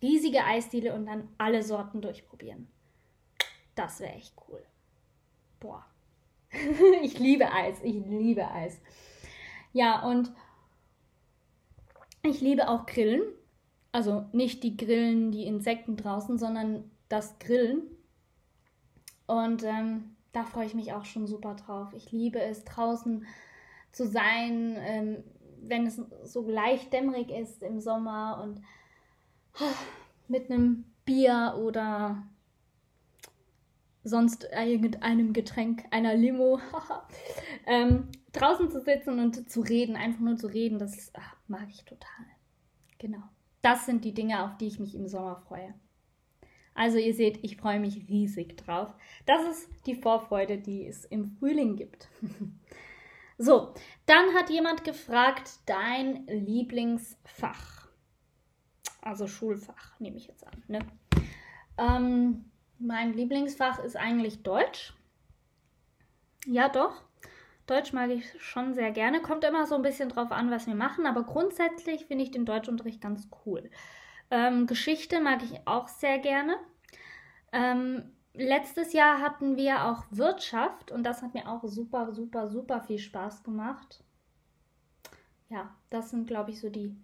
riesige 0.00 0.44
Eisdiele 0.44 0.94
und 0.94 1.06
dann 1.06 1.28
alle 1.36 1.64
Sorten 1.64 2.00
durchprobieren. 2.00 2.68
Das 3.74 3.98
wäre 3.98 4.12
echt 4.12 4.34
cool. 4.48 4.67
Boah. 5.60 5.84
ich 7.02 7.18
liebe 7.18 7.52
Eis. 7.52 7.78
Ich 7.82 7.94
liebe 8.06 8.50
Eis. 8.50 8.80
Ja, 9.72 10.06
und 10.06 10.32
ich 12.22 12.40
liebe 12.40 12.68
auch 12.68 12.86
Grillen. 12.86 13.22
Also 13.92 14.26
nicht 14.32 14.62
die 14.62 14.76
Grillen, 14.76 15.32
die 15.32 15.46
Insekten 15.46 15.96
draußen, 15.96 16.38
sondern 16.38 16.90
das 17.08 17.38
Grillen. 17.38 17.82
Und 19.26 19.62
ähm, 19.64 20.16
da 20.32 20.44
freue 20.44 20.66
ich 20.66 20.74
mich 20.74 20.92
auch 20.92 21.04
schon 21.04 21.26
super 21.26 21.54
drauf. 21.54 21.92
Ich 21.94 22.12
liebe 22.12 22.40
es, 22.40 22.64
draußen 22.64 23.26
zu 23.92 24.06
sein, 24.06 24.76
ähm, 24.80 25.24
wenn 25.60 25.86
es 25.86 26.00
so 26.24 26.48
leicht 26.48 26.92
dämmerig 26.92 27.30
ist 27.30 27.62
im 27.62 27.80
Sommer 27.80 28.40
und 28.42 28.62
oh, 29.60 29.74
mit 30.28 30.50
einem 30.50 30.84
Bier 31.04 31.56
oder 31.58 32.22
sonst 34.08 34.48
irgendeinem 34.52 35.32
Getränk, 35.32 35.84
einer 35.90 36.14
Limo, 36.14 36.60
ähm, 37.66 38.08
draußen 38.32 38.70
zu 38.70 38.80
sitzen 38.80 39.18
und 39.18 39.50
zu 39.50 39.60
reden, 39.60 39.96
einfach 39.96 40.20
nur 40.20 40.36
zu 40.36 40.46
reden, 40.48 40.78
das 40.78 41.10
ach, 41.14 41.36
mag 41.46 41.68
ich 41.70 41.84
total. 41.84 42.26
Genau. 42.98 43.22
Das 43.62 43.86
sind 43.86 44.04
die 44.04 44.14
Dinge, 44.14 44.44
auf 44.44 44.56
die 44.56 44.66
ich 44.66 44.78
mich 44.78 44.94
im 44.94 45.08
Sommer 45.08 45.36
freue. 45.36 45.74
Also 46.74 46.98
ihr 46.98 47.12
seht, 47.12 47.42
ich 47.42 47.56
freue 47.56 47.80
mich 47.80 48.08
riesig 48.08 48.56
drauf. 48.56 48.94
Das 49.26 49.42
ist 49.48 49.68
die 49.86 49.96
Vorfreude, 49.96 50.58
die 50.58 50.86
es 50.86 51.04
im 51.04 51.32
Frühling 51.38 51.74
gibt. 51.74 52.08
so, 53.38 53.74
dann 54.06 54.32
hat 54.34 54.48
jemand 54.48 54.84
gefragt, 54.84 55.50
dein 55.66 56.24
Lieblingsfach. 56.28 57.88
Also 59.02 59.26
Schulfach, 59.26 59.98
nehme 59.98 60.18
ich 60.18 60.28
jetzt 60.28 60.46
an. 60.46 60.62
Ne? 60.68 60.78
Ähm, 61.78 62.44
mein 62.78 63.12
Lieblingsfach 63.12 63.78
ist 63.80 63.96
eigentlich 63.96 64.42
Deutsch. 64.42 64.94
Ja, 66.46 66.68
doch. 66.68 67.02
Deutsch 67.66 67.92
mag 67.92 68.10
ich 68.10 68.24
schon 68.42 68.72
sehr 68.72 68.90
gerne. 68.90 69.20
Kommt 69.20 69.44
immer 69.44 69.66
so 69.66 69.74
ein 69.74 69.82
bisschen 69.82 70.08
drauf 70.08 70.32
an, 70.32 70.50
was 70.50 70.66
wir 70.66 70.74
machen, 70.74 71.06
aber 71.06 71.24
grundsätzlich 71.24 72.06
finde 72.06 72.24
ich 72.24 72.30
den 72.30 72.46
Deutschunterricht 72.46 73.00
ganz 73.00 73.28
cool. 73.44 73.70
Ähm, 74.30 74.66
Geschichte 74.66 75.20
mag 75.20 75.42
ich 75.42 75.66
auch 75.66 75.88
sehr 75.88 76.18
gerne. 76.18 76.56
Ähm, 77.52 78.12
letztes 78.32 78.92
Jahr 78.92 79.20
hatten 79.20 79.56
wir 79.56 79.84
auch 79.84 80.04
Wirtschaft 80.10 80.90
und 80.90 81.02
das 81.04 81.22
hat 81.22 81.34
mir 81.34 81.48
auch 81.48 81.62
super, 81.64 82.12
super, 82.12 82.48
super 82.48 82.80
viel 82.80 82.98
Spaß 82.98 83.42
gemacht. 83.42 84.02
Ja, 85.50 85.74
das 85.90 86.10
sind, 86.10 86.26
glaube 86.26 86.50
ich, 86.50 86.60
so 86.60 86.70
die 86.70 86.96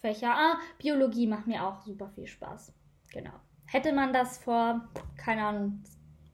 Fächer. 0.00 0.34
Ah, 0.34 0.58
Biologie 0.78 1.26
macht 1.26 1.46
mir 1.46 1.64
auch 1.66 1.82
super 1.82 2.08
viel 2.08 2.26
Spaß. 2.26 2.72
Genau. 3.12 3.32
Hätte 3.70 3.92
man 3.92 4.12
das 4.12 4.38
vor, 4.38 4.88
keine 5.16 5.44
Ahnung, 5.44 5.84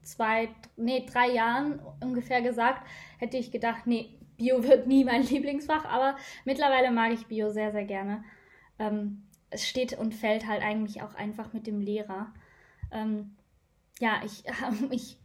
zwei, 0.03 0.49
nee, 0.77 1.05
drei 1.05 1.29
Jahren 1.29 1.81
ungefähr 2.01 2.41
gesagt, 2.41 2.87
hätte 3.19 3.37
ich 3.37 3.51
gedacht, 3.51 3.87
nee, 3.87 4.19
Bio 4.39 4.63
wird 4.63 4.87
nie 4.87 5.05
mein 5.05 5.23
Lieblingsfach, 5.27 5.85
aber 5.85 6.17
mittlerweile 6.47 6.91
mag 6.91 7.13
ich 7.13 7.27
Bio 7.27 7.51
sehr, 7.51 7.73
sehr 7.73 7.85
gerne. 7.85 8.25
Ähm, 8.79 9.27
es 9.51 9.67
steht 9.67 9.99
und 9.99 10.15
fällt 10.15 10.47
halt 10.47 10.63
eigentlich 10.63 11.03
auch 11.03 11.15
einfach 11.15 11.53
mit 11.53 11.67
dem 11.67 11.81
Lehrer. 11.81 12.33
Ähm, 12.91 13.37
ja, 14.01 14.23
ich, 14.25 14.45
ich, 14.91 15.19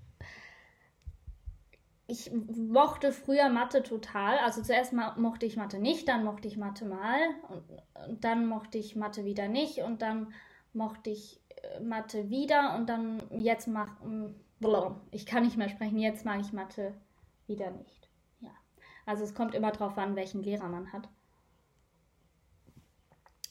ich 2.07 2.31
mochte 2.33 3.13
früher 3.13 3.47
Mathe 3.47 3.83
total. 3.83 4.37
Also 4.39 4.61
zuerst 4.61 4.91
mal 4.91 5.15
mochte 5.17 5.45
ich 5.45 5.55
Mathe 5.55 5.79
nicht, 5.79 6.09
dann 6.09 6.25
mochte 6.25 6.49
ich 6.49 6.57
Mathe 6.57 6.83
mal 6.83 7.19
und, 7.47 7.63
und 8.09 8.23
dann 8.25 8.47
mochte 8.47 8.77
ich 8.77 8.97
Mathe 8.97 9.23
wieder 9.23 9.47
nicht 9.47 9.79
und 9.79 10.01
dann 10.01 10.33
mochte 10.73 11.09
ich 11.09 11.40
Mathe 11.81 12.29
wieder 12.29 12.75
und 12.75 12.87
dann 12.87 13.21
jetzt 13.39 13.67
mach 13.67 13.99
mm, 14.01 14.35
ich 15.11 15.25
kann 15.25 15.43
nicht 15.43 15.57
mehr 15.57 15.69
sprechen, 15.69 15.97
jetzt 15.97 16.23
mag 16.23 16.39
ich 16.39 16.53
Mathe 16.53 16.93
wieder 17.47 17.71
nicht. 17.71 18.09
Ja. 18.41 18.51
Also 19.05 19.23
es 19.23 19.33
kommt 19.33 19.55
immer 19.55 19.71
darauf 19.71 19.97
an, 19.97 20.15
welchen 20.15 20.43
Lehrer 20.43 20.67
man 20.67 20.93
hat. 20.93 21.09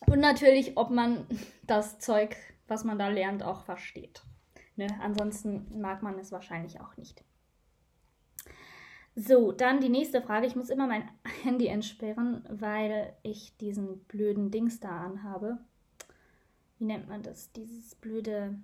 Und 0.06 0.20
natürlich, 0.20 0.76
ob 0.76 0.90
man 0.90 1.26
das 1.66 1.98
Zeug, 1.98 2.36
was 2.68 2.84
man 2.84 2.98
da 2.98 3.08
lernt, 3.08 3.42
auch 3.42 3.62
versteht. 3.62 4.22
Ne? 4.76 4.86
Ansonsten 5.00 5.80
mag 5.80 6.02
man 6.02 6.18
es 6.18 6.32
wahrscheinlich 6.32 6.80
auch 6.80 6.96
nicht. 6.96 7.24
So, 9.16 9.52
dann 9.52 9.80
die 9.80 9.88
nächste 9.88 10.22
Frage. 10.22 10.46
Ich 10.46 10.56
muss 10.56 10.70
immer 10.70 10.86
mein 10.86 11.10
Handy 11.42 11.66
entsperren, 11.66 12.44
weil 12.48 13.14
ich 13.22 13.56
diesen 13.58 14.04
blöden 14.04 14.50
Dings 14.50 14.80
da 14.80 15.00
anhabe. 15.00 15.58
Wie 16.80 16.86
nennt 16.86 17.08
man 17.08 17.22
das? 17.22 17.52
Dieses 17.52 17.94
blöde 17.94 18.58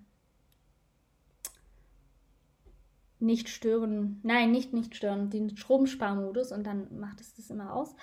nicht 3.19 3.51
stören, 3.51 4.21
nein, 4.23 4.51
nicht 4.51 4.73
nicht 4.73 4.97
stören, 4.97 5.29
den 5.29 5.55
Stromsparmodus 5.55 6.51
und 6.51 6.65
dann 6.65 6.99
macht 6.99 7.21
es 7.21 7.35
das 7.35 7.51
immer 7.51 7.75
aus. 7.75 7.95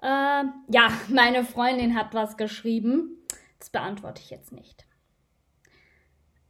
Äh, 0.00 0.06
ja, 0.68 0.88
meine 1.08 1.44
Freundin 1.44 1.94
hat 1.94 2.14
was 2.14 2.38
geschrieben. 2.38 3.18
Das 3.58 3.68
beantworte 3.68 4.22
ich 4.22 4.30
jetzt 4.30 4.50
nicht. 4.50 4.86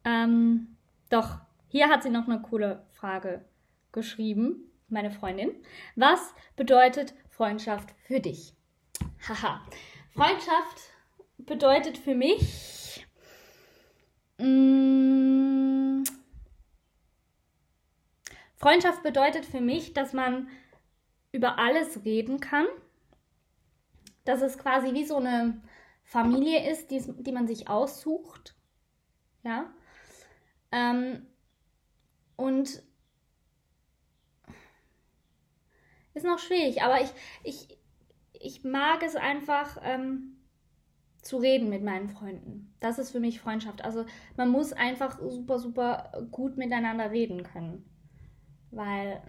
Ähm, 0.04 0.76
doch, 1.10 1.38
hier 1.66 1.88
hat 1.88 2.04
sie 2.04 2.10
noch 2.10 2.28
eine 2.28 2.42
coole 2.42 2.86
Frage 2.92 3.44
geschrieben, 3.90 4.70
meine 4.88 5.10
Freundin. 5.10 5.50
Was 5.96 6.32
bedeutet 6.54 7.12
Freundschaft 7.30 7.90
für 8.06 8.20
dich? 8.20 8.54
Haha. 9.28 9.60
Freundschaft 10.14 10.92
bedeutet 11.38 11.98
für 11.98 12.14
mich. 12.14 12.83
Mm, 14.38 16.04
Freundschaft 18.56 19.02
bedeutet 19.02 19.44
für 19.44 19.60
mich, 19.60 19.92
dass 19.92 20.12
man 20.12 20.48
über 21.32 21.58
alles 21.58 22.04
reden 22.04 22.40
kann. 22.40 22.66
Dass 24.24 24.40
es 24.40 24.56
quasi 24.56 24.94
wie 24.94 25.04
so 25.04 25.16
eine 25.16 25.60
Familie 26.02 26.70
ist, 26.70 26.90
die, 26.90 27.02
die 27.22 27.32
man 27.32 27.46
sich 27.46 27.68
aussucht. 27.68 28.54
Ja. 29.42 29.72
Ähm, 30.72 31.26
und 32.36 32.82
ist 36.14 36.24
noch 36.24 36.38
schwierig, 36.38 36.82
aber 36.82 37.00
ich, 37.00 37.10
ich, 37.42 37.78
ich 38.32 38.64
mag 38.64 39.02
es 39.02 39.16
einfach 39.16 39.78
ähm, 39.82 40.33
zu 41.24 41.38
reden 41.38 41.68
mit 41.68 41.82
meinen 41.82 42.08
Freunden. 42.08 42.74
Das 42.80 42.98
ist 42.98 43.10
für 43.10 43.20
mich 43.20 43.40
Freundschaft. 43.40 43.84
Also 43.84 44.04
man 44.36 44.50
muss 44.50 44.72
einfach 44.72 45.18
super, 45.20 45.58
super 45.58 46.12
gut 46.30 46.56
miteinander 46.56 47.10
reden 47.10 47.42
können. 47.42 47.84
Weil 48.70 49.22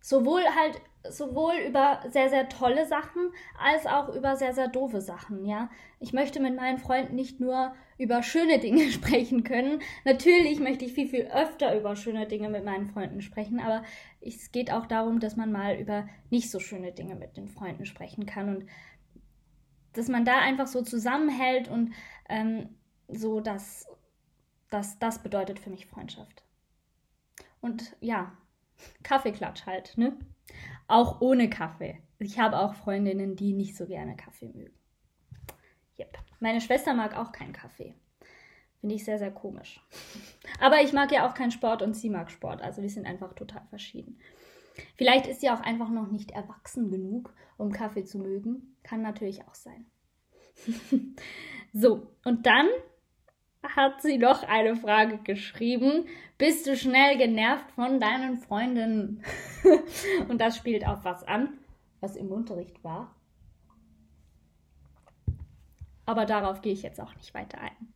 sowohl 0.00 0.42
halt 0.42 0.80
sowohl 1.10 1.54
über 1.68 2.00
sehr, 2.08 2.28
sehr 2.28 2.48
tolle 2.48 2.86
Sachen 2.86 3.30
als 3.58 3.86
auch 3.86 4.14
über 4.14 4.36
sehr, 4.36 4.54
sehr 4.54 4.68
doofe 4.68 5.00
Sachen, 5.00 5.44
ja. 5.44 5.70
Ich 6.00 6.12
möchte 6.12 6.40
mit 6.40 6.56
meinen 6.56 6.78
Freunden 6.78 7.14
nicht 7.14 7.40
nur 7.40 7.74
über 7.98 8.22
schöne 8.22 8.58
Dinge 8.58 8.82
sprechen 8.90 9.44
können. 9.44 9.80
Natürlich 10.04 10.60
möchte 10.60 10.84
ich 10.84 10.92
viel, 10.92 11.08
viel 11.08 11.28
öfter 11.32 11.76
über 11.78 11.96
schöne 11.96 12.26
Dinge 12.26 12.48
mit 12.48 12.64
meinen 12.64 12.86
Freunden 12.86 13.20
sprechen, 13.20 13.60
aber 13.60 13.82
es 14.20 14.52
geht 14.52 14.72
auch 14.72 14.86
darum, 14.86 15.20
dass 15.20 15.36
man 15.36 15.52
mal 15.52 15.76
über 15.76 16.08
nicht 16.30 16.50
so 16.50 16.60
schöne 16.60 16.92
Dinge 16.92 17.14
mit 17.14 17.36
den 17.36 17.48
Freunden 17.48 17.86
sprechen 17.86 18.26
kann 18.26 18.48
und 18.48 18.66
dass 19.96 20.08
man 20.08 20.24
da 20.24 20.38
einfach 20.38 20.66
so 20.66 20.82
zusammenhält 20.82 21.68
und 21.68 21.92
ähm, 22.28 22.76
so, 23.08 23.40
dass 23.40 23.86
das, 24.70 24.98
das 24.98 25.22
bedeutet 25.22 25.58
für 25.58 25.70
mich 25.70 25.86
Freundschaft. 25.86 26.42
Und 27.60 27.96
ja, 28.00 28.32
Kaffeeklatsch 29.02 29.66
halt, 29.66 29.96
ne? 29.96 30.16
Auch 30.88 31.20
ohne 31.20 31.50
Kaffee. 31.50 32.00
Ich 32.18 32.38
habe 32.38 32.58
auch 32.58 32.74
Freundinnen, 32.74 33.36
die 33.36 33.52
nicht 33.52 33.76
so 33.76 33.86
gerne 33.86 34.16
Kaffee 34.16 34.48
mögen. 34.48 34.74
Yep. 35.98 36.18
Meine 36.40 36.60
Schwester 36.60 36.94
mag 36.94 37.16
auch 37.16 37.32
keinen 37.32 37.52
Kaffee. 37.52 37.94
Finde 38.80 38.94
ich 38.94 39.04
sehr, 39.04 39.18
sehr 39.18 39.32
komisch. 39.32 39.80
Aber 40.60 40.80
ich 40.80 40.92
mag 40.92 41.10
ja 41.12 41.28
auch 41.28 41.34
keinen 41.34 41.50
Sport 41.50 41.82
und 41.82 41.94
sie 41.94 42.10
mag 42.10 42.30
Sport. 42.30 42.62
Also 42.62 42.82
wir 42.82 42.90
sind 42.90 43.06
einfach 43.06 43.32
total 43.34 43.64
verschieden. 43.68 44.18
Vielleicht 44.96 45.26
ist 45.26 45.40
sie 45.40 45.50
auch 45.50 45.60
einfach 45.60 45.90
noch 45.90 46.10
nicht 46.10 46.30
erwachsen 46.32 46.90
genug, 46.90 47.34
um 47.56 47.72
Kaffee 47.72 48.04
zu 48.04 48.18
mögen. 48.18 48.76
Kann 48.82 49.02
natürlich 49.02 49.46
auch 49.46 49.54
sein. 49.54 49.86
so, 51.72 52.08
und 52.24 52.46
dann 52.46 52.68
hat 53.74 54.02
sie 54.02 54.18
noch 54.18 54.42
eine 54.42 54.76
Frage 54.76 55.18
geschrieben. 55.18 56.06
Bist 56.38 56.66
du 56.66 56.76
schnell 56.76 57.16
genervt 57.16 57.70
von 57.72 58.00
deinen 58.00 58.38
Freunden? 58.38 59.22
Und 60.28 60.40
das 60.40 60.56
spielt 60.56 60.86
auf 60.86 61.04
was 61.04 61.24
an, 61.24 61.58
was 62.00 62.16
im 62.16 62.30
Unterricht 62.30 62.82
war. 62.84 63.14
Aber 66.04 66.24
darauf 66.24 66.62
gehe 66.62 66.72
ich 66.72 66.82
jetzt 66.82 67.00
auch 67.00 67.14
nicht 67.16 67.34
weiter 67.34 67.58
ein. 67.58 67.92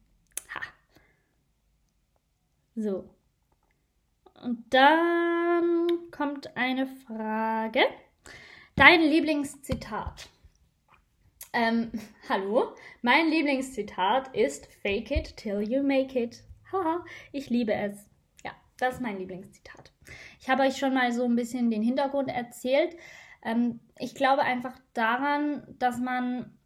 Ha. 0.54 0.60
So. 2.74 3.08
Und 4.42 4.64
dann 4.74 5.79
kommt 6.10 6.56
eine 6.56 6.86
Frage. 6.86 7.80
Dein 8.76 9.02
Lieblingszitat. 9.02 10.28
Ähm, 11.52 11.90
hallo, 12.28 12.74
mein 13.02 13.28
Lieblingszitat 13.28 14.34
ist 14.34 14.66
Fake 14.82 15.10
it 15.10 15.36
till 15.36 15.60
you 15.60 15.82
make 15.82 16.18
it. 16.18 16.42
Haha, 16.72 17.04
ich 17.32 17.50
liebe 17.50 17.74
es. 17.74 18.06
Ja, 18.44 18.52
das 18.78 18.94
ist 18.94 19.00
mein 19.00 19.18
Lieblingszitat. 19.18 19.92
Ich 20.40 20.48
habe 20.48 20.62
euch 20.62 20.76
schon 20.76 20.94
mal 20.94 21.12
so 21.12 21.24
ein 21.24 21.36
bisschen 21.36 21.70
den 21.70 21.82
Hintergrund 21.82 22.28
erzählt. 22.28 22.96
Ähm, 23.42 23.80
ich 23.98 24.14
glaube 24.14 24.42
einfach 24.42 24.78
daran, 24.92 25.64
dass 25.78 25.98
man, 25.98 26.56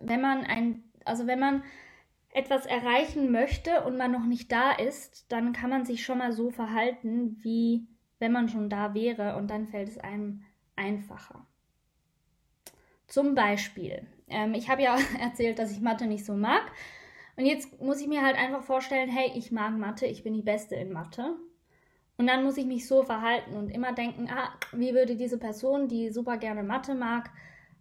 wenn 0.00 0.20
man 0.20 0.44
ein, 0.44 0.84
also 1.04 1.26
wenn 1.26 1.40
man 1.40 1.64
etwas 2.32 2.66
erreichen 2.66 3.30
möchte 3.30 3.82
und 3.82 3.96
man 3.96 4.10
noch 4.10 4.24
nicht 4.24 4.50
da 4.50 4.72
ist, 4.72 5.30
dann 5.30 5.52
kann 5.52 5.70
man 5.70 5.84
sich 5.84 6.04
schon 6.04 6.18
mal 6.18 6.32
so 6.32 6.50
verhalten, 6.50 7.36
wie 7.42 7.86
wenn 8.18 8.32
man 8.32 8.48
schon 8.48 8.70
da 8.70 8.94
wäre 8.94 9.36
und 9.36 9.50
dann 9.50 9.66
fällt 9.66 9.88
es 9.88 9.98
einem 9.98 10.42
einfacher. 10.76 11.46
Zum 13.06 13.34
Beispiel, 13.34 14.06
ähm, 14.28 14.54
ich 14.54 14.70
habe 14.70 14.82
ja 14.82 14.96
erzählt, 15.20 15.58
dass 15.58 15.70
ich 15.70 15.80
Mathe 15.80 16.06
nicht 16.06 16.24
so 16.24 16.34
mag. 16.34 16.62
Und 17.36 17.46
jetzt 17.46 17.80
muss 17.80 18.00
ich 18.00 18.08
mir 18.08 18.22
halt 18.22 18.36
einfach 18.36 18.62
vorstellen, 18.62 19.10
hey, 19.10 19.32
ich 19.34 19.52
mag 19.52 19.76
Mathe, 19.76 20.06
ich 20.06 20.22
bin 20.22 20.34
die 20.34 20.42
Beste 20.42 20.76
in 20.76 20.92
Mathe. 20.92 21.36
Und 22.16 22.26
dann 22.26 22.44
muss 22.44 22.56
ich 22.56 22.66
mich 22.66 22.86
so 22.86 23.02
verhalten 23.02 23.56
und 23.56 23.68
immer 23.70 23.92
denken, 23.92 24.28
ah, 24.30 24.50
wie 24.72 24.94
würde 24.94 25.16
diese 25.16 25.38
Person, 25.38 25.88
die 25.88 26.10
super 26.10 26.36
gerne 26.36 26.62
Mathe 26.62 26.94
mag, 26.94 27.30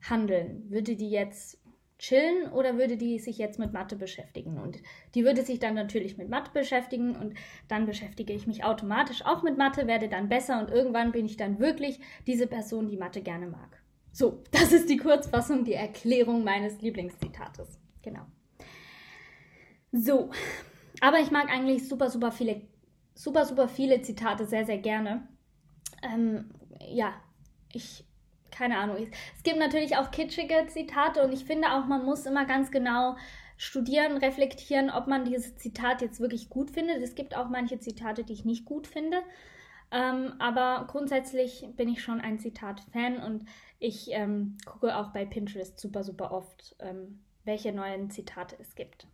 handeln? 0.10 0.70
Würde 0.70 0.96
die 0.96 1.10
jetzt 1.12 1.61
chillen 2.01 2.51
oder 2.51 2.77
würde 2.77 2.98
die 2.98 3.20
sich 3.20 3.38
jetzt 3.38 3.60
mit 3.60 3.74
Mathe 3.74 3.96
beschäftigen? 3.96 4.58
Und 4.58 4.79
die 5.13 5.24
würde 5.24 5.43
sich 5.43 5.60
dann 5.60 5.75
natürlich 5.75 6.17
mit 6.17 6.29
Mathe 6.29 6.51
beschäftigen 6.51 7.15
und 7.15 7.36
dann 7.67 7.86
beschäftige 7.86 8.34
ich 8.34 8.48
mich 8.48 8.63
automatisch 8.63 9.24
auch 9.24 9.43
mit 9.43 9.58
Mathe, 9.58 9.88
werde 9.88 10.10
dann 10.10 10.27
besser 10.27 10.60
und 10.60 10.72
irgendwann 10.72 11.12
bin 11.12 11.25
ich 11.25 11.38
dann 11.38 11.60
wirklich 11.60 12.00
diese 12.25 12.48
Person, 12.48 12.89
die 12.89 12.98
Mathe 12.98 13.22
gerne 13.22 13.48
mag. 13.48 13.81
So, 14.12 14.43
das 14.51 14.72
ist 14.74 14.89
die 14.89 14.98
Kurzfassung, 14.98 15.63
die 15.63 15.74
Erklärung 15.74 16.43
meines 16.43 16.81
Lieblingszitates. 16.81 17.79
Genau. 18.01 18.25
So, 19.91 20.31
aber 21.01 21.20
ich 21.20 21.29
mag 21.29 21.50
eigentlich 21.50 21.88
super, 21.88 22.10
super 22.10 22.31
viele, 22.31 22.62
super, 23.13 23.46
super 23.46 23.67
viele 23.67 24.01
Zitate 24.01 24.46
sehr, 24.46 24.65
sehr 24.65 24.79
gerne. 24.79 25.27
Ähm, 26.01 26.50
ja, 26.89 27.13
ich 27.72 28.05
keine 28.51 28.77
Ahnung. 28.77 29.08
Es 29.36 29.43
gibt 29.43 29.58
natürlich 29.58 29.98
auch 29.98 30.12
kitschige 30.12 30.67
Zitate 30.67 31.24
und 31.24 31.31
ich 31.31 31.46
finde 31.46 31.72
auch, 31.74 31.86
man 31.86 32.05
muss 32.05 32.25
immer 32.25 32.46
ganz 32.46 32.72
genau 32.72 33.15
studieren, 33.58 34.17
reflektieren, 34.17 34.89
ob 34.89 35.08
man 35.08 35.24
dieses 35.24 35.55
Zitat 35.55 36.01
jetzt 36.01 36.20
wirklich 36.20 36.50
gut 36.50 36.72
findet. 36.72 37.01
Es 37.03 37.13
gibt 37.13 37.36
auch 37.36 37.48
manche 37.48 37.79
Zitate, 37.79 38.24
die 38.24 38.34
ich 38.34 38.43
nicht 38.43 38.65
gut 38.65 38.88
finde. 38.88 39.22
Ähm, 39.91 40.34
aber 40.39 40.88
grundsätzlich 40.89 41.67
bin 41.75 41.89
ich 41.89 42.01
schon 42.01 42.22
ein 42.22 42.39
Zitat-Fan 42.39 43.17
und 43.17 43.46
ich 43.77 44.10
ähm, 44.12 44.58
gucke 44.65 44.96
auch 44.96 45.12
bei 45.12 45.25
Pinterest 45.25 45.79
super, 45.79 46.03
super 46.03 46.31
oft, 46.31 46.75
ähm, 46.79 47.24
welche 47.43 47.74
neuen 47.74 48.10
Zitate 48.10 48.55
es 48.60 48.74
gibt. 48.75 49.05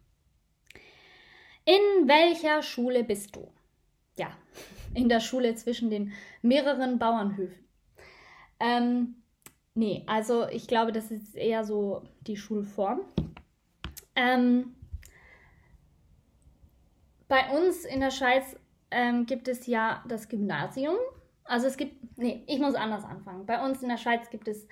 In 1.66 2.08
welcher 2.08 2.62
Schule 2.62 3.04
bist 3.04 3.36
du? 3.36 3.52
Ja, 4.18 4.30
in 4.94 5.10
der 5.10 5.20
Schule 5.20 5.56
zwischen 5.56 5.90
den 5.90 6.14
mehreren 6.42 7.00
Bauernhöfen. 7.00 7.68
Ähm, 8.60 9.24
Nee, 9.78 10.02
also 10.08 10.48
ich 10.48 10.68
glaube, 10.68 10.92
das 10.92 11.12
ist 11.12 11.36
eher 11.36 11.64
so 11.64 12.02
die 12.22 12.36
Schulform. 12.36 13.02
Ähm, 14.16 14.74
bei 17.28 17.56
uns 17.56 17.86
in 17.86 18.00
der 18.00 18.10
Schweiz 18.10 18.56
ähm, 18.90 19.28
gibt 19.28 19.48
es 19.48 19.68
ja 19.68 20.04
das 20.08 20.30
Gymnasium. 20.30 20.96
Also 21.44 21.68
es 21.68 21.78
gibt, 21.78 22.18
nee, 22.18 22.44
ich 22.48 22.58
muss 22.58 22.74
anders 22.74 23.04
anfangen. 23.04 23.46
Bei 23.46 23.64
uns 23.64 23.84
in 23.84 23.90
der 23.90 23.98
Schweiz 23.98 24.32
gibt 24.32 24.48
es 24.48 24.68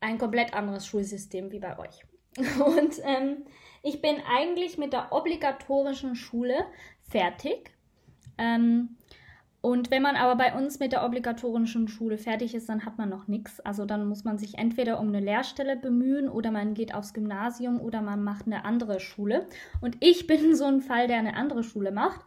ein 0.00 0.18
komplett 0.18 0.52
anderes 0.52 0.86
Schulsystem 0.86 1.50
wie 1.50 1.60
bei 1.60 1.78
euch. 1.78 2.04
Und 2.60 3.00
ähm, 3.04 3.46
ich 3.82 4.02
bin 4.02 4.16
eigentlich 4.28 4.76
mit 4.76 4.92
der 4.92 5.12
obligatorischen 5.12 6.14
Schule 6.14 6.66
fertig. 7.00 7.70
Ähm, 8.36 8.98
und 9.62 9.92
wenn 9.92 10.02
man 10.02 10.16
aber 10.16 10.34
bei 10.34 10.58
uns 10.58 10.80
mit 10.80 10.90
der 10.90 11.04
obligatorischen 11.04 11.86
Schule 11.86 12.18
fertig 12.18 12.52
ist, 12.56 12.68
dann 12.68 12.84
hat 12.84 12.98
man 12.98 13.08
noch 13.08 13.28
nichts. 13.28 13.60
Also 13.60 13.86
dann 13.86 14.06
muss 14.06 14.24
man 14.24 14.36
sich 14.36 14.58
entweder 14.58 14.98
um 14.98 15.06
eine 15.06 15.20
Lehrstelle 15.20 15.76
bemühen 15.76 16.28
oder 16.28 16.50
man 16.50 16.74
geht 16.74 16.92
aufs 16.92 17.14
Gymnasium 17.14 17.80
oder 17.80 18.02
man 18.02 18.24
macht 18.24 18.46
eine 18.46 18.64
andere 18.64 18.98
Schule. 18.98 19.46
Und 19.80 19.96
ich 20.00 20.26
bin 20.26 20.56
so 20.56 20.64
ein 20.64 20.80
Fall, 20.80 21.06
der 21.06 21.18
eine 21.18 21.36
andere 21.36 21.62
Schule 21.62 21.92
macht. 21.92 22.22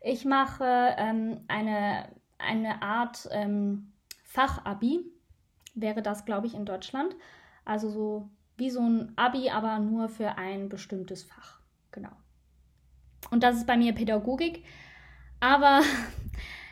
Ich 0.00 0.24
mache 0.24 0.64
ähm, 0.96 1.42
eine, 1.46 2.08
eine 2.38 2.80
Art 2.80 3.28
ähm, 3.32 3.92
Fachabi, 4.24 5.04
wäre 5.74 6.00
das, 6.00 6.24
glaube 6.24 6.46
ich, 6.46 6.54
in 6.54 6.64
Deutschland. 6.64 7.14
Also 7.66 7.90
so 7.90 8.30
wie 8.56 8.70
so 8.70 8.80
ein 8.80 9.12
Abi, 9.16 9.50
aber 9.50 9.78
nur 9.78 10.08
für 10.08 10.38
ein 10.38 10.70
bestimmtes 10.70 11.22
Fach. 11.22 11.60
Genau. 11.92 12.12
Und 13.30 13.42
das 13.42 13.56
ist 13.56 13.66
bei 13.66 13.76
mir 13.76 13.92
Pädagogik. 13.92 14.64
Aber 15.38 15.82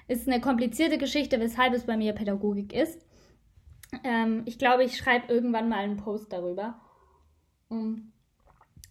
ist 0.08 0.28
eine 0.28 0.40
komplizierte 0.40 0.98
Geschichte, 0.98 1.40
weshalb 1.40 1.74
es 1.74 1.84
bei 1.84 1.96
mir 1.96 2.12
Pädagogik 2.12 2.72
ist. 2.72 3.04
Ähm, 4.04 4.42
ich 4.46 4.58
glaube, 4.58 4.84
ich 4.84 4.96
schreibe 4.96 5.32
irgendwann 5.32 5.68
mal 5.68 5.78
einen 5.78 5.96
Post 5.96 6.32
darüber. 6.32 6.80
Ähm, 7.70 8.12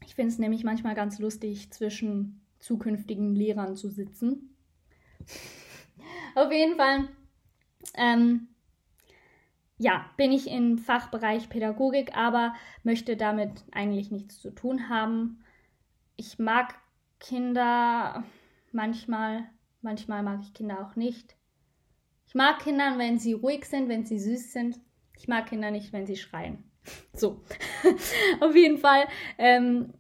ich 0.06 0.16
finde 0.16 0.32
es 0.32 0.40
nämlich 0.40 0.64
manchmal 0.64 0.96
ganz 0.96 1.20
lustig, 1.20 1.72
zwischen 1.72 2.42
zukünftigen 2.60 3.36
Lehrern 3.36 3.76
zu 3.76 3.90
sitzen. 3.90 4.56
Auf 6.36 6.52
jeden 6.52 6.76
Fall, 6.76 7.08
ähm, 7.96 8.48
ja, 9.78 10.06
bin 10.18 10.32
ich 10.32 10.50
im 10.50 10.78
Fachbereich 10.78 11.50
Pädagogik, 11.50 12.16
aber 12.16 12.54
möchte 12.84 13.18
damit 13.18 13.64
eigentlich 13.72 14.12
nichts 14.12 14.40
zu 14.40 14.52
tun 14.52 14.90
haben. 14.90 15.44
Ich 16.16 16.40
mag 16.40 16.76
Kinder 17.20 18.24
manchmal 18.72 19.50
Manchmal 19.86 20.24
mag 20.24 20.40
ich 20.42 20.56
Kinder 20.56 20.84
auch 20.84 20.96
nicht. 20.96 21.36
Ich 22.26 22.34
mag 22.34 22.58
Kinder, 22.58 22.96
wenn 22.98 23.20
sie 23.20 23.34
ruhig 23.34 23.66
sind, 23.66 23.88
wenn 23.88 24.04
sie 24.04 24.18
süß 24.18 24.52
sind. 24.52 24.80
Ich 25.16 25.28
mag 25.28 25.46
Kinder 25.46 25.70
nicht, 25.70 25.94
wenn 25.94 26.08
sie 26.08 26.18
schreien. 26.18 26.64
So, 27.14 27.42
auf 28.42 28.56
jeden 28.56 28.78
Fall, 28.78 29.06
ähm, 29.40 29.94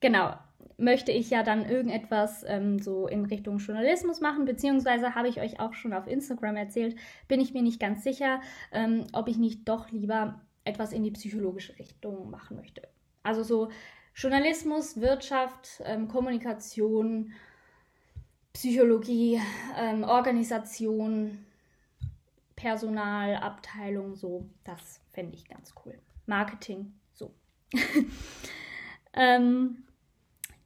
genau, 0.00 0.34
möchte 0.78 1.12
ich 1.12 1.28
ja 1.28 1.42
dann 1.42 1.68
irgendetwas 1.68 2.44
ähm, 2.46 2.78
so 2.78 3.06
in 3.06 3.26
Richtung 3.26 3.58
Journalismus 3.58 4.20
machen, 4.20 4.46
beziehungsweise 4.46 5.14
habe 5.14 5.28
ich 5.28 5.40
euch 5.40 5.60
auch 5.60 5.74
schon 5.74 5.92
auf 5.92 6.06
Instagram 6.06 6.56
erzählt, 6.56 6.96
bin 7.28 7.40
ich 7.40 7.52
mir 7.52 7.62
nicht 7.62 7.78
ganz 7.80 8.04
sicher, 8.04 8.40
ähm, 8.72 9.06
ob 9.12 9.28
ich 9.28 9.36
nicht 9.36 9.68
doch 9.68 9.90
lieber 9.90 10.40
etwas 10.64 10.92
in 10.92 11.02
die 11.02 11.10
psychologische 11.10 11.78
Richtung 11.78 12.30
machen 12.30 12.56
möchte. 12.56 12.88
Also 13.22 13.42
so 13.42 13.70
Journalismus, 14.14 14.98
Wirtschaft, 15.00 15.82
ähm, 15.84 16.08
Kommunikation, 16.08 17.32
Psychologie, 18.54 19.40
ähm, 19.76 20.04
Organisation, 20.04 21.44
Personal, 22.54 23.36
Abteilung, 23.36 24.14
so, 24.14 24.48
das 24.62 25.00
fände 25.12 25.36
ich 25.36 25.48
ganz 25.48 25.74
cool. 25.84 25.98
Marketing, 26.26 26.94
so. 27.12 27.34
ähm, 29.12 29.84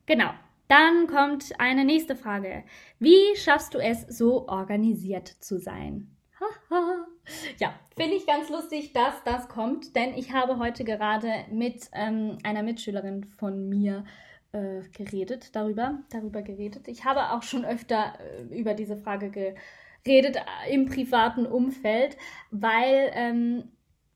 genau. 0.07 0.31
Dann 0.68 1.07
kommt 1.07 1.59
eine 1.59 1.87
nächste 1.87 2.14
Frage. 2.14 2.62
Wie 2.98 3.35
schaffst 3.37 3.72
du 3.72 3.79
es, 3.79 4.03
so 4.03 4.46
organisiert 4.48 5.27
zu 5.27 5.59
sein? 5.59 6.14
ja, 7.59 7.72
finde 7.96 8.16
ich 8.16 8.27
ganz 8.27 8.51
lustig, 8.51 8.92
dass 8.92 9.24
das 9.24 9.48
kommt, 9.48 9.96
denn 9.96 10.12
ich 10.12 10.33
habe 10.35 10.59
heute 10.59 10.85
gerade 10.85 11.46
mit 11.51 11.88
ähm, 11.94 12.37
einer 12.44 12.62
Mitschülerin 12.62 13.24
von 13.24 13.70
mir 13.70 14.05
äh, 14.05 14.27
geredet, 14.52 15.54
darüber, 15.54 15.98
darüber 16.11 16.42
geredet. 16.42 16.88
Ich 16.88 17.04
habe 17.04 17.32
auch 17.32 17.42
schon 17.42 17.64
öfter 17.64 18.14
äh, 18.20 18.58
über 18.58 18.74
diese 18.74 18.96
Frage 18.96 19.30
geredet 19.30 20.37
äh, 20.37 20.72
im 20.72 20.87
privaten 20.87 21.46
Umfeld, 21.46 22.16
weil 22.50 23.11
ähm, 23.12 23.64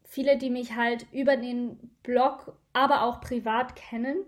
viele, 0.05 0.39
die 0.39 0.51
mich 0.51 0.75
halt 0.75 1.07
über 1.13 1.37
den 1.37 1.79
Blog, 2.03 2.57
aber 2.73 3.03
auch 3.03 3.21
privat 3.21 3.77
kennen, 3.77 4.25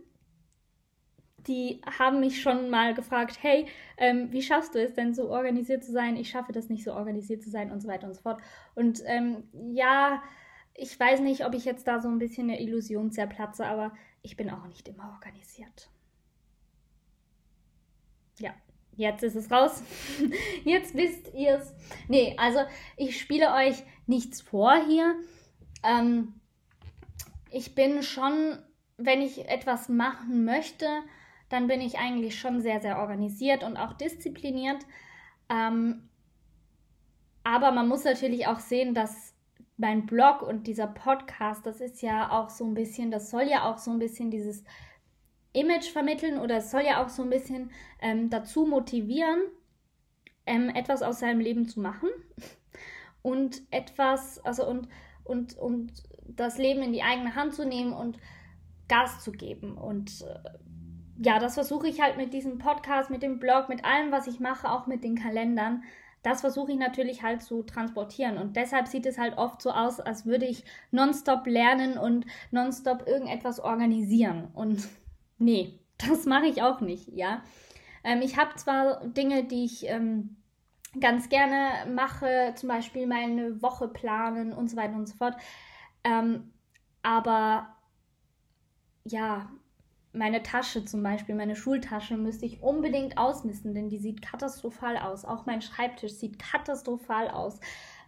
die 1.47 1.83
haben 1.99 2.21
mich 2.21 2.41
schon 2.41 2.71
mal 2.71 2.95
gefragt, 2.95 3.39
hey, 3.43 3.67
ähm, 3.99 4.33
wie 4.33 4.43
schaffst 4.43 4.75
du 4.75 4.83
es 4.83 4.95
denn 4.95 5.15
so 5.15 5.31
organisiert 5.31 5.85
zu 5.85 5.93
sein? 5.93 6.17
Ich 6.17 6.31
schaffe 6.31 6.53
das 6.53 6.69
nicht 6.69 6.85
so 6.85 6.95
organisiert 6.95 7.43
zu 7.43 7.51
sein 7.51 7.71
und 7.71 7.81
so 7.81 7.89
weiter 7.89 8.07
und 8.07 8.15
so 8.15 8.23
fort. 8.23 8.41
Und 8.75 9.03
ähm, 9.07 9.45
ja, 9.73 10.23
ich 10.75 10.99
weiß 10.99 11.21
nicht, 11.21 11.47
ob 11.47 11.55
ich 11.55 11.65
jetzt 11.65 11.87
da 11.87 12.01
so 12.01 12.09
ein 12.09 12.19
bisschen 12.19 12.51
eine 12.51 12.61
Illusion 12.61 13.11
zerplatze, 13.11 13.67
aber 13.67 13.93
ich 14.23 14.37
bin 14.37 14.51
auch 14.51 14.67
nicht 14.67 14.89
immer 14.89 15.11
organisiert 15.13 15.91
ja, 18.39 18.55
jetzt 18.97 19.23
ist 19.23 19.37
es 19.37 19.51
raus. 19.51 19.83
jetzt 20.65 20.95
wisst 20.95 21.33
ihr 21.35 21.59
es. 21.59 21.75
Nee, 22.09 22.35
also 22.39 22.61
ich 22.97 23.19
spiele 23.21 23.53
euch 23.55 23.83
nichts 24.07 24.41
vor 24.41 24.75
hier. 24.87 25.15
Ähm, 25.83 26.41
ich 27.51 27.75
bin 27.75 28.03
schon, 28.03 28.59
wenn 28.97 29.23
ich 29.23 29.49
etwas 29.49 29.89
machen 29.89 30.45
möchte, 30.45 30.89
dann 31.49 31.67
bin 31.69 31.81
ich 31.81 31.99
eigentlich 31.99 32.39
schon 32.39 32.61
sehr, 32.61 32.81
sehr 32.81 32.99
organisiert 32.99 33.63
und 33.63 33.77
auch 33.77 33.93
diszipliniert. 33.93 34.85
Ähm, 35.49 36.09
aber 37.45 37.71
man 37.73 37.89
muss 37.89 38.05
natürlich 38.05 38.47
auch 38.47 38.59
sehen, 38.59 38.95
dass 38.95 39.35
mein 39.77 40.07
Blog 40.07 40.43
und 40.43 40.67
dieser 40.67 40.87
Podcast, 40.87 41.67
das 41.67 41.81
ist 41.81 42.01
ja 42.01 42.31
auch 42.31 42.49
so 42.49 42.65
ein 42.65 42.75
bisschen, 42.75 43.11
das 43.11 43.31
soll 43.31 43.43
ja 43.43 43.71
auch 43.71 43.79
so 43.79 43.91
ein 43.91 43.99
bisschen 43.99 44.31
dieses 44.31 44.65
Image 45.55 45.91
vermitteln 45.91 46.39
oder 46.39 46.59
es 46.59 46.71
soll 46.71 46.83
ja 46.83 47.03
auch 47.03 47.09
so 47.09 47.23
ein 47.23 47.31
bisschen 47.31 47.71
ähm, 48.03 48.29
dazu 48.29 48.67
motivieren, 48.67 49.41
ähm, 50.47 50.69
etwas 50.69 51.03
aus 51.03 51.21
seinem 51.21 51.41
Leben 51.41 51.67
zu 51.67 51.81
machen 51.81 52.11
und 53.23 53.63
etwas, 53.71 54.45
also 54.45 54.69
und, 54.69 54.89
und, 55.25 55.57
und 55.57 55.93
das 56.27 56.59
Leben 56.59 56.83
in 56.83 56.93
die 56.93 57.03
eigene 57.03 57.35
Hand 57.35 57.55
zu 57.55 57.65
nehmen 57.65 57.93
und 57.93 58.19
Gas 58.89 59.23
zu 59.23 59.33
geben. 59.33 59.79
Und 59.79 60.23
äh, 60.23 60.51
ja, 61.23 61.39
das 61.39 61.55
versuche 61.55 61.89
ich 61.89 62.01
halt 62.01 62.17
mit 62.17 62.35
diesem 62.35 62.59
Podcast, 62.59 63.11
mit 63.11 63.23
dem 63.23 63.39
Blog, 63.39 63.69
mit 63.69 63.85
allem, 63.85 64.11
was 64.11 64.27
ich 64.27 64.41
mache, 64.41 64.71
auch 64.71 64.87
mit 64.87 65.05
den 65.05 65.15
Kalendern. 65.15 65.85
Das 66.23 66.41
versuche 66.41 66.73
ich 66.73 66.79
natürlich 66.79 67.23
halt 67.23 67.43
zu 67.43 67.63
transportieren. 67.63 68.39
Und 68.39 68.57
deshalb 68.57 68.89
sieht 68.89 69.07
es 69.07 69.19
halt 69.19 69.37
oft 69.37 69.63
so 69.63 69.71
aus, 69.71 70.01
als 70.01 70.27
würde 70.27 70.47
ich 70.47 70.65
nonstop 70.91 71.47
lernen 71.47 71.99
und 71.99 72.27
nonstop 72.51 73.07
irgendetwas 73.07 73.61
organisieren. 73.61 74.49
Und 74.55 74.89
Nee, 75.39 75.79
Das 75.99 76.27
mache 76.27 76.47
ich 76.47 76.63
auch 76.63 76.81
nicht, 76.81 77.09
ja. 77.09 77.43
Ähm, 78.03 78.21
ich 78.23 78.37
habe 78.37 78.55
zwar 78.57 79.07
Dinge, 79.07 79.45
die 79.45 79.65
ich 79.65 79.89
ähm, 79.89 80.37
ganz 81.01 81.29
gerne 81.29 81.91
mache, 81.93 82.53
zum 82.57 82.69
Beispiel 82.69 83.07
meine 83.07 83.63
Woche 83.63 83.89
planen 83.89 84.53
und 84.53 84.69
so 84.71 84.77
weiter 84.77 84.95
und 84.95 85.09
so 85.09 85.17
fort. 85.17 85.37
Ähm, 86.05 86.53
aber 87.03 87.69
ja, 89.05 89.51
meine 90.13 90.43
Tasche 90.43 90.85
zum 90.85 91.03
Beispiel, 91.03 91.35
meine 91.35 91.57
Schultasche, 91.57 92.17
müsste 92.17 92.47
ich 92.47 92.63
unbedingt 92.63 93.19
ausmisten, 93.19 93.75
denn 93.75 93.89
die 93.89 93.99
sieht 93.99 94.23
katastrophal 94.23 94.97
aus. 94.97 95.25
Auch 95.25 95.47
mein 95.47 95.63
Schreibtisch 95.63 96.13
sieht 96.13 96.39
katastrophal 96.39 97.29
aus. 97.29 97.59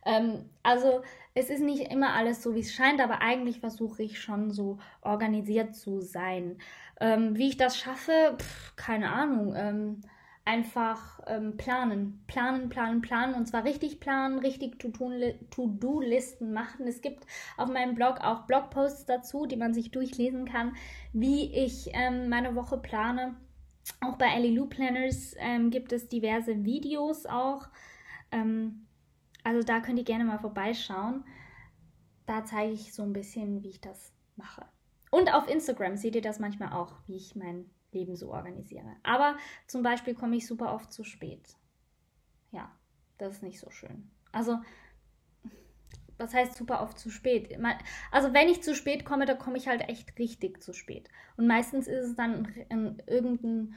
Ähm, 0.04 0.48
also 0.62 1.02
es 1.34 1.50
ist 1.50 1.60
nicht 1.60 1.90
immer 1.90 2.14
alles 2.14 2.42
so, 2.42 2.54
wie 2.54 2.60
es 2.60 2.72
scheint, 2.72 3.00
aber 3.00 3.20
eigentlich 3.20 3.60
versuche 3.60 4.02
ich 4.04 4.20
schon 4.20 4.52
so 4.52 4.78
organisiert 5.02 5.74
zu 5.74 6.00
sein. 6.00 6.58
Ähm, 7.00 7.36
wie 7.36 7.48
ich 7.48 7.56
das 7.56 7.78
schaffe, 7.78 8.36
Pff, 8.38 8.76
keine 8.76 9.12
Ahnung. 9.12 9.54
Ähm, 9.56 10.02
einfach 10.46 11.20
ähm, 11.26 11.56
planen, 11.56 12.22
planen, 12.28 12.68
planen, 12.68 13.02
planen 13.02 13.34
und 13.34 13.46
zwar 13.46 13.64
richtig 13.64 13.98
planen, 13.98 14.38
richtig 14.38 14.78
To-Do-Listen 14.78 16.52
machen. 16.52 16.86
Es 16.86 17.02
gibt 17.02 17.26
auf 17.56 17.68
meinem 17.68 17.96
Blog 17.96 18.20
auch 18.20 18.46
Blogposts 18.46 19.06
dazu, 19.06 19.46
die 19.46 19.56
man 19.56 19.74
sich 19.74 19.90
durchlesen 19.90 20.46
kann, 20.46 20.76
wie 21.12 21.52
ich 21.52 21.90
ähm, 21.94 22.28
meine 22.28 22.54
Woche 22.54 22.78
plane. 22.78 23.34
Auch 24.00 24.16
bei 24.16 24.26
Ellie 24.26 24.54
Lou 24.56 24.66
Planners 24.66 25.34
ähm, 25.38 25.70
gibt 25.70 25.92
es 25.92 26.08
diverse 26.08 26.64
Videos 26.64 27.26
auch. 27.26 27.68
Ähm, 28.30 28.86
also 29.42 29.62
da 29.62 29.80
könnt 29.80 29.98
ihr 29.98 30.04
gerne 30.04 30.24
mal 30.24 30.38
vorbeischauen. 30.38 31.24
Da 32.24 32.44
zeige 32.44 32.72
ich 32.72 32.94
so 32.94 33.02
ein 33.02 33.12
bisschen, 33.12 33.62
wie 33.64 33.70
ich 33.70 33.80
das 33.80 34.12
mache. 34.36 34.64
Und 35.16 35.32
auf 35.32 35.48
Instagram 35.48 35.96
seht 35.96 36.14
ihr 36.14 36.20
das 36.20 36.38
manchmal 36.38 36.74
auch, 36.74 36.92
wie 37.06 37.16
ich 37.16 37.34
mein 37.34 37.70
Leben 37.90 38.16
so 38.16 38.34
organisiere. 38.34 38.96
Aber 39.02 39.38
zum 39.66 39.82
Beispiel 39.82 40.14
komme 40.14 40.36
ich 40.36 40.46
super 40.46 40.74
oft 40.74 40.92
zu 40.92 41.04
spät. 41.04 41.56
Ja, 42.52 42.70
das 43.16 43.36
ist 43.36 43.42
nicht 43.42 43.58
so 43.58 43.70
schön. 43.70 44.10
Also, 44.30 44.58
was 46.18 46.34
heißt 46.34 46.54
super 46.54 46.82
oft 46.82 46.98
zu 46.98 47.08
spät? 47.08 47.58
Also, 48.12 48.34
wenn 48.34 48.50
ich 48.50 48.62
zu 48.62 48.74
spät 48.74 49.06
komme, 49.06 49.24
dann 49.24 49.38
komme 49.38 49.56
ich 49.56 49.68
halt 49.68 49.88
echt 49.88 50.18
richtig 50.18 50.62
zu 50.62 50.74
spät. 50.74 51.08
Und 51.38 51.46
meistens 51.46 51.88
ist 51.88 52.10
es 52.10 52.14
dann 52.14 52.52
irgendein 53.06 53.74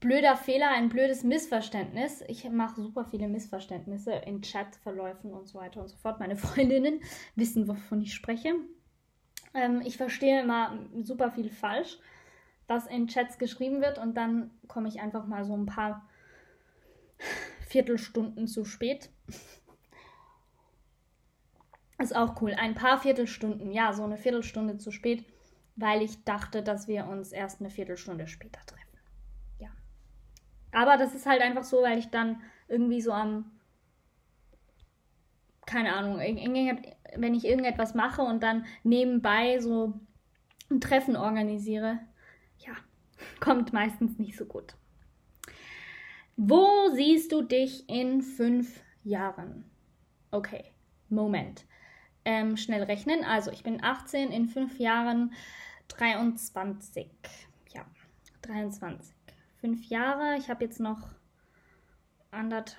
blöder 0.00 0.34
Fehler, 0.34 0.70
ein 0.70 0.88
blödes 0.88 1.22
Missverständnis. 1.22 2.24
Ich 2.26 2.50
mache 2.50 2.82
super 2.82 3.04
viele 3.04 3.28
Missverständnisse 3.28 4.12
in 4.12 4.40
Chatverläufen 4.40 5.32
und 5.32 5.46
so 5.46 5.56
weiter 5.60 5.82
und 5.82 5.88
so 5.88 5.96
fort. 5.98 6.18
Meine 6.18 6.34
Freundinnen 6.36 6.98
wissen, 7.36 7.68
wovon 7.68 8.02
ich 8.02 8.12
spreche. 8.12 8.56
Ähm, 9.54 9.80
ich 9.84 9.96
verstehe 9.96 10.42
immer 10.42 10.78
super 11.02 11.30
viel 11.30 11.50
falsch 11.50 11.98
was 12.66 12.86
in 12.86 13.08
Chats 13.08 13.38
geschrieben 13.38 13.80
wird 13.80 13.98
und 13.98 14.14
dann 14.16 14.50
komme 14.68 14.88
ich 14.88 15.00
einfach 15.00 15.26
mal 15.26 15.44
so 15.44 15.54
ein 15.54 15.66
paar 15.66 16.08
Viertelstunden 17.68 18.46
zu 18.46 18.64
spät. 18.64 19.10
Ist 21.98 22.16
auch 22.16 22.40
cool. 22.42 22.54
Ein 22.54 22.74
paar 22.74 22.98
Viertelstunden, 22.98 23.70
ja, 23.70 23.92
so 23.92 24.02
eine 24.04 24.16
Viertelstunde 24.16 24.78
zu 24.78 24.90
spät, 24.90 25.24
weil 25.76 26.02
ich 26.02 26.24
dachte, 26.24 26.62
dass 26.62 26.88
wir 26.88 27.06
uns 27.06 27.32
erst 27.32 27.60
eine 27.60 27.70
Viertelstunde 27.70 28.26
später 28.26 28.60
treffen. 28.66 28.98
Ja. 29.60 29.68
Aber 30.72 30.96
das 30.96 31.14
ist 31.14 31.26
halt 31.26 31.40
einfach 31.40 31.64
so, 31.64 31.82
weil 31.82 31.98
ich 31.98 32.10
dann 32.10 32.42
irgendwie 32.68 33.00
so 33.00 33.12
am, 33.12 33.52
keine 35.66 35.94
Ahnung, 35.94 36.18
wenn 36.18 37.34
ich 37.34 37.44
irgendetwas 37.44 37.94
mache 37.94 38.22
und 38.22 38.42
dann 38.42 38.66
nebenbei 38.82 39.58
so 39.60 39.94
ein 40.70 40.80
Treffen 40.80 41.16
organisiere, 41.16 42.00
ja, 42.58 42.72
kommt 43.40 43.72
meistens 43.72 44.18
nicht 44.18 44.36
so 44.36 44.44
gut. 44.44 44.74
Wo 46.36 46.90
siehst 46.94 47.30
du 47.32 47.42
dich 47.42 47.88
in 47.88 48.22
fünf 48.22 48.82
Jahren? 49.04 49.70
Okay, 50.30 50.64
Moment. 51.08 51.64
Ähm, 52.24 52.56
schnell 52.56 52.82
rechnen. 52.82 53.22
Also 53.24 53.52
ich 53.52 53.62
bin 53.62 53.84
18, 53.84 54.32
in 54.32 54.48
fünf 54.48 54.78
Jahren 54.80 55.32
23. 55.88 57.08
Ja, 57.72 57.86
23. 58.42 59.14
Fünf 59.60 59.84
Jahre. 59.86 60.36
Ich 60.38 60.50
habe 60.50 60.64
jetzt 60.64 60.80
noch 60.80 61.08
anderthalb. 62.32 62.76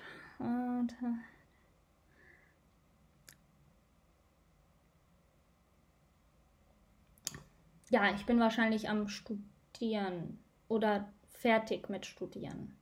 Ja, 7.90 8.12
ich 8.14 8.26
bin 8.26 8.40
wahrscheinlich 8.40 8.88
am 8.88 9.08
Studieren 9.08 10.38
oder 10.68 11.12
fertig 11.28 11.88
mit 11.88 12.06
studieren 12.06 12.76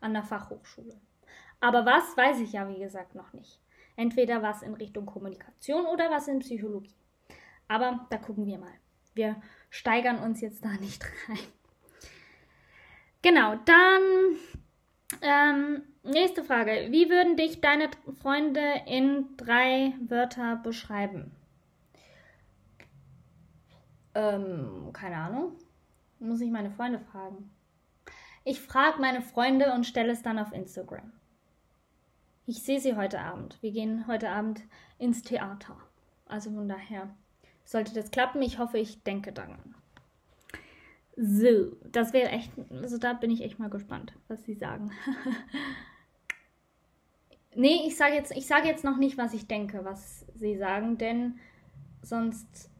an 0.00 0.14
der 0.14 0.22
Fachhochschule. 0.22 0.98
Aber 1.60 1.84
was 1.84 2.16
weiß 2.16 2.40
ich 2.40 2.52
ja, 2.52 2.68
wie 2.68 2.78
gesagt, 2.78 3.14
noch 3.14 3.32
nicht. 3.32 3.60
Entweder 3.96 4.42
was 4.42 4.62
in 4.62 4.74
Richtung 4.74 5.06
Kommunikation 5.06 5.84
oder 5.86 6.10
was 6.10 6.28
in 6.28 6.38
Psychologie. 6.38 6.94
Aber 7.66 8.06
da 8.10 8.16
gucken 8.16 8.46
wir 8.46 8.58
mal. 8.58 8.72
Wir 9.14 9.36
steigern 9.68 10.20
uns 10.20 10.40
jetzt 10.40 10.64
da 10.64 10.68
nicht 10.80 11.04
rein. 11.28 11.38
Genau, 13.20 13.56
dann 13.64 14.02
ähm, 15.20 15.82
nächste 16.04 16.44
Frage. 16.44 16.88
Wie 16.90 17.10
würden 17.10 17.36
dich 17.36 17.60
deine 17.60 17.90
Freunde 18.22 18.82
in 18.86 19.36
drei 19.36 19.94
Wörter 20.00 20.56
beschreiben? 20.56 21.32
Ähm, 24.18 24.90
keine 24.92 25.16
Ahnung. 25.16 25.52
Muss 26.18 26.40
ich 26.40 26.50
meine 26.50 26.72
Freunde 26.72 26.98
fragen. 26.98 27.50
Ich 28.44 28.60
frage 28.60 29.00
meine 29.00 29.22
Freunde 29.22 29.72
und 29.72 29.86
stelle 29.86 30.10
es 30.10 30.22
dann 30.22 30.40
auf 30.40 30.52
Instagram. 30.52 31.12
Ich 32.44 32.64
sehe 32.64 32.80
sie 32.80 32.96
heute 32.96 33.20
Abend. 33.20 33.62
Wir 33.62 33.70
gehen 33.70 34.08
heute 34.08 34.30
Abend 34.30 34.62
ins 34.98 35.22
Theater. 35.22 35.76
Also 36.26 36.50
von 36.50 36.68
daher 36.68 37.08
sollte 37.64 37.94
das 37.94 38.10
klappen. 38.10 38.42
Ich 38.42 38.58
hoffe, 38.58 38.78
ich 38.78 39.04
denke 39.04 39.32
daran. 39.32 39.76
So, 41.16 41.76
das 41.84 42.12
wäre 42.12 42.30
echt, 42.30 42.50
also 42.72 42.98
da 42.98 43.12
bin 43.12 43.30
ich 43.30 43.42
echt 43.42 43.60
mal 43.60 43.70
gespannt, 43.70 44.12
was 44.26 44.42
sie 44.44 44.54
sagen. 44.54 44.90
nee, 47.54 47.82
ich 47.86 47.96
sage 47.96 48.14
jetzt, 48.14 48.36
ich 48.36 48.48
jetzt 48.48 48.84
noch 48.84 48.96
nicht, 48.96 49.16
was 49.16 49.32
ich 49.32 49.46
denke, 49.46 49.84
was 49.84 50.24
sie 50.34 50.56
sagen, 50.56 50.98
denn 50.98 51.38
sonst 52.02 52.70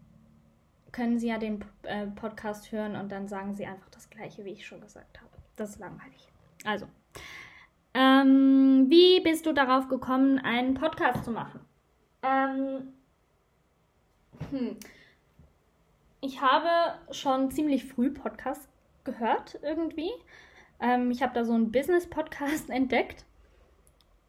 können 0.99 1.21
Sie 1.21 1.29
ja 1.29 1.39
den 1.39 1.65
äh, 1.85 2.09
Podcast 2.09 2.73
hören 2.73 2.97
und 2.97 3.13
dann 3.13 3.29
sagen 3.29 3.55
Sie 3.55 3.65
einfach 3.65 3.89
das 3.91 4.11
Gleiche, 4.11 4.45
wie 4.45 4.51
ich 4.51 4.67
schon 4.67 4.81
gesagt 4.81 5.21
habe. 5.21 5.31
Das 5.55 5.71
ist 5.71 5.79
langweilig. 5.79 6.27
Also, 6.65 6.87
ähm, 7.95 8.87
wie 8.89 9.21
bist 9.21 9.47
du 9.47 9.53
darauf 9.53 9.87
gekommen, 9.87 10.41
einen 10.41 10.75
Podcast 10.75 11.25
zu 11.25 11.31
machen? 11.31 11.61
Ähm, 12.25 12.93
hm. 14.51 14.77
Ich 16.21 16.41
habe 16.43 16.69
schon 17.13 17.53
ziemlich 17.53 17.85
früh 17.85 18.11
Podcasts 18.11 18.69
gehört 19.05 19.57
irgendwie. 19.63 20.11
Ähm, 20.81 21.13
ich 21.13 21.23
habe 21.23 21.33
da 21.33 21.45
so 21.45 21.53
einen 21.53 21.71
Business-Podcast 21.71 22.71
entdeckt 22.71 23.25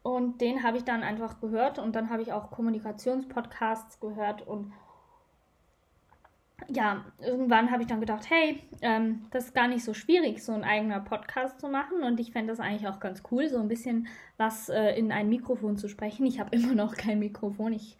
und 0.04 0.40
den 0.40 0.62
habe 0.62 0.76
ich 0.76 0.84
dann 0.84 1.02
einfach 1.02 1.40
gehört 1.40 1.80
und 1.80 1.96
dann 1.96 2.10
habe 2.10 2.22
ich 2.22 2.32
auch 2.32 2.52
Kommunikationspodcasts 2.52 3.98
gehört 3.98 4.46
und 4.46 4.72
ja, 6.68 7.04
irgendwann 7.18 7.70
habe 7.70 7.82
ich 7.82 7.88
dann 7.88 8.00
gedacht, 8.00 8.28
hey, 8.30 8.62
ähm, 8.82 9.26
das 9.30 9.46
ist 9.46 9.54
gar 9.54 9.68
nicht 9.68 9.84
so 9.84 9.94
schwierig, 9.94 10.42
so 10.42 10.52
ein 10.52 10.64
eigener 10.64 11.00
Podcast 11.00 11.60
zu 11.60 11.68
machen. 11.68 12.02
Und 12.02 12.20
ich 12.20 12.32
fände 12.32 12.52
das 12.52 12.60
eigentlich 12.60 12.88
auch 12.88 13.00
ganz 13.00 13.22
cool, 13.30 13.48
so 13.48 13.58
ein 13.58 13.68
bisschen 13.68 14.08
was 14.36 14.68
äh, 14.68 14.98
in 14.98 15.12
ein 15.12 15.28
Mikrofon 15.28 15.76
zu 15.76 15.88
sprechen. 15.88 16.26
Ich 16.26 16.40
habe 16.40 16.50
immer 16.56 16.74
noch 16.74 16.96
kein 16.96 17.18
Mikrofon. 17.18 17.72
Ich 17.72 17.96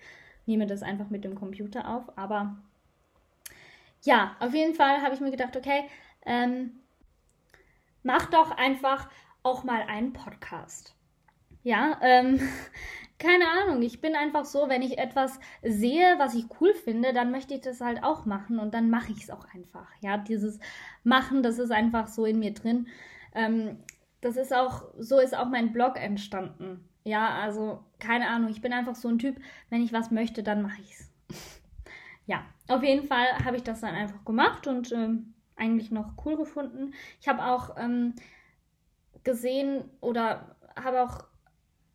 nehme 0.46 0.66
das 0.66 0.82
einfach 0.82 1.10
mit 1.10 1.24
dem 1.24 1.34
Computer 1.34 1.88
auf. 1.88 2.16
Aber 2.16 2.56
ja, 4.02 4.36
auf 4.40 4.54
jeden 4.54 4.74
Fall 4.74 5.02
habe 5.02 5.14
ich 5.14 5.20
mir 5.20 5.30
gedacht, 5.30 5.56
okay, 5.56 5.84
ähm, 6.24 6.80
mach 8.02 8.26
doch 8.26 8.50
einfach 8.50 9.08
auch 9.42 9.64
mal 9.64 9.82
einen 9.82 10.12
Podcast. 10.12 10.94
Ja, 11.62 11.98
ähm, 12.02 12.40
keine 13.20 13.44
Ahnung, 13.48 13.82
ich 13.82 14.00
bin 14.00 14.16
einfach 14.16 14.46
so, 14.46 14.68
wenn 14.68 14.80
ich 14.80 14.98
etwas 14.98 15.38
sehe, 15.62 16.18
was 16.18 16.34
ich 16.34 16.46
cool 16.60 16.72
finde, 16.72 17.12
dann 17.12 17.30
möchte 17.30 17.54
ich 17.54 17.60
das 17.60 17.82
halt 17.82 18.02
auch 18.02 18.24
machen 18.24 18.58
und 18.58 18.72
dann 18.72 18.88
mache 18.88 19.12
ich 19.12 19.24
es 19.24 19.30
auch 19.30 19.44
einfach. 19.54 19.86
Ja, 20.00 20.16
dieses 20.16 20.58
Machen, 21.04 21.42
das 21.42 21.58
ist 21.58 21.70
einfach 21.70 22.08
so 22.08 22.24
in 22.24 22.38
mir 22.38 22.54
drin. 22.54 22.88
Ähm, 23.34 23.76
das 24.22 24.36
ist 24.36 24.54
auch, 24.54 24.84
so 24.98 25.18
ist 25.18 25.36
auch 25.36 25.50
mein 25.50 25.72
Blog 25.72 25.96
entstanden. 26.00 26.88
Ja, 27.04 27.38
also 27.40 27.84
keine 27.98 28.26
Ahnung, 28.28 28.50
ich 28.50 28.62
bin 28.62 28.72
einfach 28.72 28.94
so 28.94 29.08
ein 29.08 29.18
Typ, 29.18 29.36
wenn 29.68 29.82
ich 29.82 29.92
was 29.92 30.10
möchte, 30.10 30.42
dann 30.42 30.62
mache 30.62 30.80
ich 30.80 30.92
es. 30.92 31.12
ja, 32.26 32.42
auf 32.68 32.82
jeden 32.82 33.06
Fall 33.06 33.26
habe 33.44 33.56
ich 33.56 33.62
das 33.62 33.82
dann 33.82 33.94
einfach 33.94 34.24
gemacht 34.24 34.66
und 34.66 34.92
ähm, 34.92 35.34
eigentlich 35.56 35.90
noch 35.90 36.14
cool 36.24 36.38
gefunden. 36.38 36.94
Ich 37.20 37.28
habe 37.28 37.44
auch 37.44 37.76
ähm, 37.76 38.14
gesehen 39.24 39.84
oder 40.00 40.56
habe 40.74 41.02
auch 41.02 41.29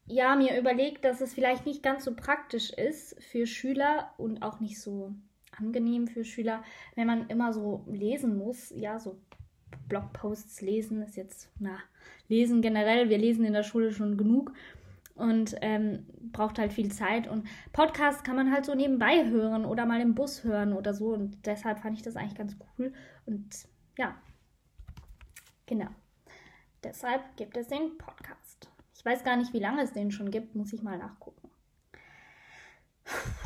ja, 0.08 0.36
mir 0.36 0.60
überlegt, 0.60 1.04
dass 1.04 1.22
es 1.22 1.34
vielleicht 1.34 1.65
nicht 1.65 1.84
ganz 1.84 2.06
so 2.06 2.15
praktisch 2.15 2.72
ist 2.72 3.22
für 3.24 3.48
Schüler 3.48 4.13
und 4.18 4.41
auch 4.44 4.60
nicht 4.60 4.80
so 4.80 5.13
angenehm 5.58 6.08
für 6.08 6.24
Schüler, 6.24 6.63
wenn 6.96 7.08
man 7.08 7.28
immer 7.30 7.54
so 7.54 7.84
lesen 7.88 8.38
muss, 8.38 8.72
ja, 8.76 9.00
so 9.00 9.18
Blogposts 9.88 10.62
lesen 10.62 11.02
ist 11.02 11.15
jetzt, 11.15 11.50
na, 11.60 11.78
lesen 12.28 12.62
generell, 12.62 13.10
wir 13.10 13.18
lesen 13.18 13.46
in 13.46 13.54
der 13.54 13.63
Schule 13.63 13.91
schon 13.91 14.18
genug 14.18 14.52
und 15.15 15.56
ähm, 15.62 16.06
braucht 16.32 16.60
halt 16.60 16.74
viel 16.74 16.91
Zeit. 16.91 17.28
Und 17.28 17.48
Podcasts 17.72 18.24
kann 18.24 18.36
man 18.36 18.52
halt 18.52 18.65
so 18.65 18.76
nebenbei 18.76 19.26
hören 19.30 19.65
oder 19.65 19.86
mal 19.86 20.02
im 20.02 20.13
Bus 20.13 20.44
hören 20.44 20.74
oder 20.74 20.94
so. 20.94 21.13
Und 21.13 21.46
deshalb 21.46 21.80
fand 21.80 21.98
ich 21.98 22.04
das 22.04 22.15
eigentlich 22.15 22.36
ganz 22.36 22.58
cool. 22.78 22.94
Und 23.26 23.68
ja, 23.98 24.15
genau. 25.65 25.88
Deshalb 26.84 27.22
gibt 27.38 27.58
es 27.58 27.68
den 27.68 27.98
Podcast. 27.98 28.44
Ich 29.06 29.12
weiß 29.12 29.24
gar 29.24 29.38
nicht, 29.38 29.54
wie 29.54 29.60
lange 29.60 29.84
es 29.84 29.94
den 29.94 30.10
schon 30.10 30.32
gibt, 30.32 30.56
muss 30.56 30.74
ich 30.74 30.82
mal 30.82 30.98
nachgucken. 30.98 31.52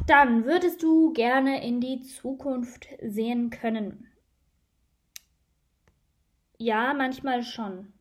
Dann 0.07 0.45
würdest 0.45 0.81
du 0.81 1.11
gerne 1.11 1.61
in 1.67 1.81
die 1.81 2.01
Zukunft 2.01 2.87
sehen 3.01 3.49
können. 3.49 4.07
Ja, 6.57 6.93
manchmal 6.93 7.43
schon. 7.43 7.91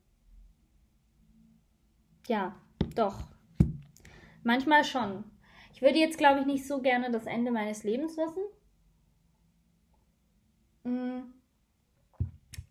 Ja, 2.29 2.55
doch. 2.94 3.27
Manchmal 4.44 4.85
schon. 4.85 5.25
Ich 5.73 5.83
würde 5.83 5.99
jetzt, 5.99 6.16
glaube 6.16 6.38
ich, 6.38 6.47
nicht 6.47 6.64
so 6.64 6.81
gerne 6.81 7.11
das 7.11 7.27
Ende 7.27 7.51
meines 7.51 7.83
Lebens 7.83 8.16
wissen. 8.16 8.44
Mm. 10.85 11.33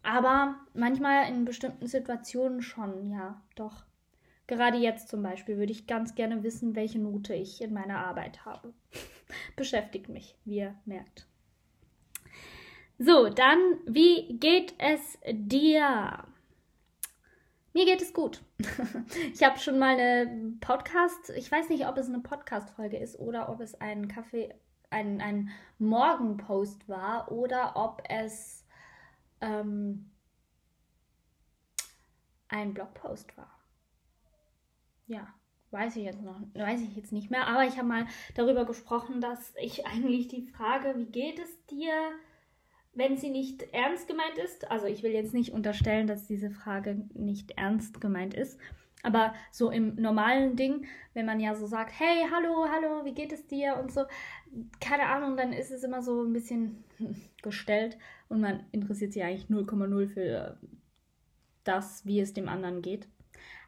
Aber 0.01 0.55
manchmal 0.73 1.27
in 1.27 1.43
bestimmten 1.43 1.87
Situationen 1.87 2.61
schon, 2.61 3.05
ja, 3.05 3.41
doch. 3.55 3.86
Gerade 4.47 4.77
jetzt 4.77 5.09
zum 5.09 5.21
Beispiel 5.21 5.57
würde 5.57 5.73
ich 5.73 5.87
ganz 5.87 6.15
gerne 6.15 6.41
wissen, 6.41 6.75
welche 6.75 6.99
Note 6.99 7.33
ich 7.33 7.61
in 7.61 7.73
meiner 7.73 7.99
Arbeit 7.99 8.45
habe. 8.45 8.73
Beschäftigt 9.57 10.07
mich, 10.07 10.35
wie 10.45 10.57
ihr 10.57 10.75
merkt. 10.85 11.27
So, 12.97 13.29
dann, 13.29 13.59
wie 13.85 14.39
geht 14.39 14.73
es 14.79 15.19
dir? 15.29 16.23
Mir 17.73 17.85
geht 17.85 18.01
es 18.01 18.13
gut. 18.13 18.41
ich 19.33 19.43
habe 19.43 19.59
schon 19.59 19.77
mal 19.77 19.99
eine 19.99 20.55
Podcast, 20.61 21.29
ich 21.31 21.51
weiß 21.51 21.69
nicht, 21.69 21.85
ob 21.85 21.97
es 21.97 22.07
eine 22.07 22.21
Podcast-Folge 22.21 22.97
ist 22.97 23.19
oder 23.19 23.49
ob 23.49 23.59
es 23.59 23.79
ein 23.79 24.07
Kaffee, 24.07 24.55
ein, 24.89 25.21
ein 25.21 25.49
Morgenpost 25.77 26.87
war 26.89 27.31
oder 27.31 27.73
ob 27.75 28.01
es 28.09 28.65
ähm, 29.41 30.09
ein 32.47 32.73
Blogpost 32.73 33.37
war. 33.37 33.56
Ja, 35.07 35.27
weiß 35.71 35.95
ich 35.95 36.03
jetzt 36.03 36.21
noch, 36.21 36.39
weiß 36.53 36.81
ich 36.81 36.95
jetzt 36.95 37.11
nicht 37.11 37.31
mehr, 37.31 37.47
aber 37.47 37.65
ich 37.65 37.77
habe 37.77 37.87
mal 37.87 38.07
darüber 38.35 38.65
gesprochen, 38.65 39.21
dass 39.21 39.53
ich 39.61 39.85
eigentlich 39.87 40.27
die 40.27 40.43
Frage, 40.43 40.93
wie 40.97 41.05
geht 41.05 41.39
es 41.39 41.65
dir, 41.67 41.93
wenn 42.93 43.17
sie 43.17 43.29
nicht 43.29 43.63
ernst 43.73 44.07
gemeint 44.07 44.37
ist, 44.37 44.69
also 44.69 44.85
ich 44.85 45.03
will 45.03 45.11
jetzt 45.11 45.33
nicht 45.33 45.53
unterstellen, 45.53 46.07
dass 46.07 46.27
diese 46.27 46.49
Frage 46.49 47.05
nicht 47.13 47.51
ernst 47.51 48.01
gemeint 48.01 48.33
ist, 48.33 48.59
aber 49.03 49.33
so 49.51 49.69
im 49.69 49.95
normalen 49.95 50.55
Ding, 50.55 50.87
wenn 51.13 51.25
man 51.25 51.39
ja 51.39 51.55
so 51.55 51.67
sagt, 51.67 51.91
hey, 51.97 52.25
hallo, 52.31 52.67
hallo, 52.69 53.05
wie 53.05 53.13
geht 53.13 53.31
es 53.31 53.45
dir 53.45 53.77
und 53.77 53.91
so, 53.91 54.05
keine 54.79 55.05
Ahnung, 55.05 55.37
dann 55.37 55.53
ist 55.53 55.71
es 55.71 55.83
immer 55.83 56.01
so 56.01 56.23
ein 56.23 56.33
bisschen 56.33 56.83
gestellt 57.43 57.97
und 58.27 58.41
man 58.41 58.65
interessiert 58.71 59.13
sich 59.13 59.23
eigentlich 59.23 59.45
0,0 59.45 60.07
für 60.07 60.59
das, 61.63 62.05
wie 62.05 62.19
es 62.19 62.33
dem 62.33 62.49
anderen 62.49 62.81
geht. 62.81 63.07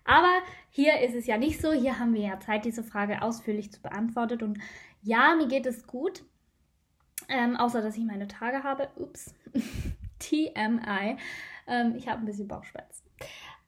Aber 0.10 0.42
hier 0.72 1.02
ist 1.02 1.14
es 1.14 1.28
ja 1.28 1.38
nicht 1.38 1.62
so. 1.62 1.72
Hier 1.72 2.00
haben 2.00 2.16
wir 2.16 2.22
ja 2.22 2.40
Zeit, 2.40 2.66
diese 2.66 2.84
Frage 2.84 3.22
ausführlich 3.22 3.72
zu 3.72 3.80
beantworten. 3.80 4.42
Und 4.42 4.60
ja, 5.04 5.36
mir 5.36 5.48
geht 5.48 5.68
es 5.68 5.86
gut. 5.86 6.24
Ähm, 7.28 7.56
außer, 7.56 7.84
dass 7.84 7.96
ich 7.96 8.04
meine 8.06 8.28
Tage 8.28 8.64
habe. 8.64 8.90
Ups. 8.96 9.36
TMI. 10.18 11.18
Ähm, 11.68 11.94
ich 11.96 12.08
habe 12.08 12.22
ein 12.22 12.26
bisschen 12.26 12.48
Bauchschmerzen. 12.48 13.08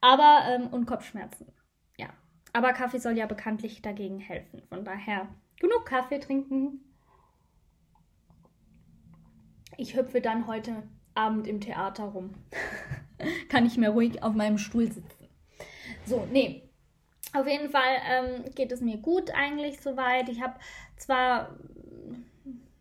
Aber, 0.02 0.42
ähm, 0.48 0.68
und 0.70 0.88
Kopfschmerzen. 0.88 1.46
Ja. 2.00 2.10
Aber 2.54 2.74
Kaffee 2.74 2.98
soll 2.98 3.16
ja 3.20 3.28
bekanntlich 3.28 3.84
dagegen 3.84 4.20
helfen. 4.20 4.64
Von 4.68 4.84
daher 4.84 5.28
genug 5.60 5.86
Kaffee 5.86 6.18
trinken. 6.18 6.80
Ich 9.78 9.96
hüpfe 9.96 10.22
dann 10.22 10.48
heute 10.48 10.82
Abend 11.14 11.46
im 11.46 11.62
Theater 11.62 12.06
rum. 12.06 12.34
Kann 13.50 13.68
ich 13.68 13.78
mehr 13.78 13.92
ruhig 13.92 14.24
auf 14.24 14.34
meinem 14.34 14.58
Stuhl 14.58 14.92
sitzen. 14.92 15.21
So, 16.06 16.28
nee. 16.32 16.70
Auf 17.34 17.48
jeden 17.48 17.70
Fall 17.70 17.98
ähm, 18.10 18.46
geht 18.56 18.72
es 18.72 18.82
mir 18.82 18.98
gut 18.98 19.32
eigentlich 19.32 19.80
soweit. 19.80 20.28
Ich 20.28 20.42
habe 20.42 20.56
zwar 20.98 21.56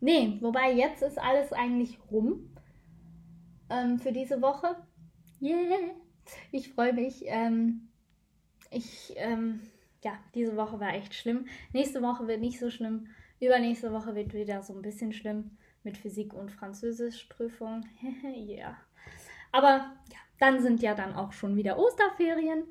Nee, 0.01 0.39
wobei 0.41 0.73
jetzt 0.73 1.03
ist 1.03 1.19
alles 1.19 1.53
eigentlich 1.53 1.99
rum 2.11 2.51
ähm, 3.69 3.99
für 3.99 4.13
diese 4.13 4.41
Woche. 4.41 4.77
Yeah! 5.41 5.95
Ich 6.53 6.73
freue 6.73 6.95
mich. 6.95 7.23
Ähm, 7.27 7.89
ich, 8.71 9.13
ähm, 9.17 9.61
ja, 10.03 10.13
diese 10.35 10.57
Woche 10.57 10.81
war 10.81 10.95
echt 10.95 11.15
schlimm. 11.15 11.47
Nächste 11.73 12.01
Woche 12.03 12.27
wird 12.27 12.41
nicht 12.41 12.59
so 12.59 12.71
schlimm. 12.71 13.09
Übernächste 13.41 13.93
Woche 13.93 14.15
wird 14.15 14.33
wieder 14.33 14.63
so 14.63 14.75
ein 14.75 14.83
bisschen 14.83 15.13
schlimm 15.13 15.59
mit 15.83 15.99
Physik 15.99 16.33
und 16.33 16.51
Französischprüfung. 16.51 17.85
Ja. 18.23 18.57
yeah. 18.57 18.77
Aber 19.53 19.97
ja, 20.11 20.19
dann 20.41 20.61
sind 20.61 20.83
ja 20.83 20.95
dann 20.95 21.15
auch 21.15 21.33
schon 21.33 21.55
wieder 21.57 21.79
Osterferien. 21.79 22.65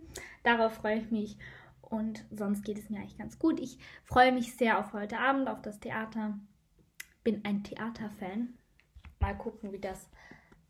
Darauf 0.43 0.73
freue 0.73 0.97
ich 0.97 1.11
mich. 1.11 1.37
Und 1.81 2.25
sonst 2.29 2.63
geht 2.63 2.77
es 2.77 2.89
mir 2.89 2.99
eigentlich 2.99 3.17
ganz 3.17 3.39
gut. 3.39 3.59
Ich 3.59 3.79
freue 4.03 4.31
mich 4.31 4.55
sehr 4.55 4.79
auf 4.79 4.93
heute 4.93 5.17
Abend, 5.19 5.47
auf 5.47 5.61
das 5.61 5.79
Theater 5.79 6.37
bin 7.23 7.45
ein 7.45 7.63
Theaterfan. 7.63 8.57
Mal 9.19 9.37
gucken, 9.37 9.71
wie 9.71 9.79
das 9.79 10.09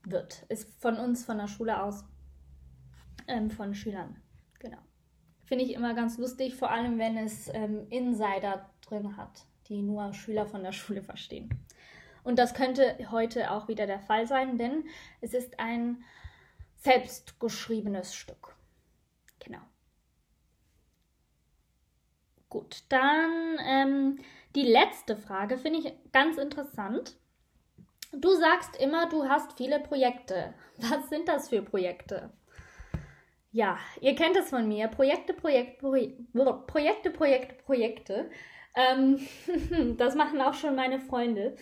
wird. 0.04 0.44
Ist 0.50 0.70
von 0.82 0.98
uns, 0.98 1.26
von 1.26 1.38
der 1.38 1.48
Schule 1.48 1.82
aus, 1.82 2.04
ähm, 3.28 3.50
von 3.50 3.74
Schülern. 3.74 4.18
Genau. 4.60 4.80
Finde 5.46 5.66
ich 5.66 5.74
immer 5.74 5.94
ganz 5.94 6.18
lustig, 6.18 6.56
vor 6.56 6.72
allem 6.72 7.00
wenn 7.00 7.18
es 7.18 7.50
ähm, 7.54 7.88
Insider 7.90 8.70
drin 8.82 9.18
hat, 9.18 9.46
die 9.68 9.82
nur 9.82 10.14
Schüler 10.14 10.46
von 10.46 10.64
der 10.64 10.72
Schule 10.74 11.02
verstehen. 11.02 11.50
Und 12.24 12.38
das 12.38 12.54
könnte 12.54 12.98
heute 13.12 13.52
auch 13.52 13.68
wieder 13.68 13.88
der 13.88 14.00
Fall 14.00 14.28
sein, 14.28 14.58
denn 14.58 14.84
es 15.22 15.34
ist 15.34 15.60
ein 15.60 16.04
selbstgeschriebenes 16.80 18.16
Stück. 18.16 18.56
Genau. 19.40 19.62
Gut, 22.50 22.84
dann 22.90 23.60
ähm, 23.64 24.20
die 24.56 24.64
letzte 24.64 25.16
Frage 25.16 25.58
finde 25.58 25.80
ich 25.80 25.94
ganz 26.12 26.38
interessant. 26.38 27.16
Du 28.12 28.34
sagst 28.34 28.76
immer, 28.78 29.08
du 29.08 29.26
hast 29.26 29.54
viele 29.54 29.80
Projekte. 29.80 30.56
Was 30.78 31.10
sind 31.10 31.28
das 31.28 31.50
für 31.50 31.62
Projekte? 31.62 32.32
Ja, 33.52 33.78
ihr 34.02 34.16
kennt 34.16 34.36
es 34.36 34.50
von 34.50 34.68
mir. 34.68 34.88
Projekte, 34.88 35.34
Projekte, 35.34 35.78
Projekte, 36.68 37.12
Projekte, 37.12 37.54
Projekte. 37.64 38.32
Ähm, 38.76 39.28
das 39.98 40.16
machen 40.16 40.42
auch 40.42 40.54
schon 40.54 40.76
meine 40.76 41.00
Freunde. 41.00 41.56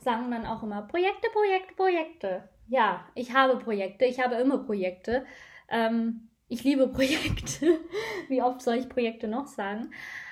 Sagen 0.00 0.30
dann 0.30 0.46
auch 0.46 0.62
immer 0.62 0.82
Projekte, 0.82 1.28
Projekte, 1.32 1.74
Projekte. 1.74 2.48
Ja, 2.68 3.06
ich 3.14 3.32
habe 3.34 3.58
Projekte. 3.58 4.04
Ich 4.04 4.20
habe 4.20 4.36
immer 4.36 4.58
Projekte. 4.58 5.26
Ähm, 5.68 6.28
ich 6.48 6.64
liebe 6.64 6.88
Projekte. 6.92 7.80
Wie 8.28 8.42
oft 8.42 8.62
soll 8.62 8.76
ich 8.76 8.88
Projekte 8.88 9.28
noch 9.28 9.46
sagen? 9.46 9.90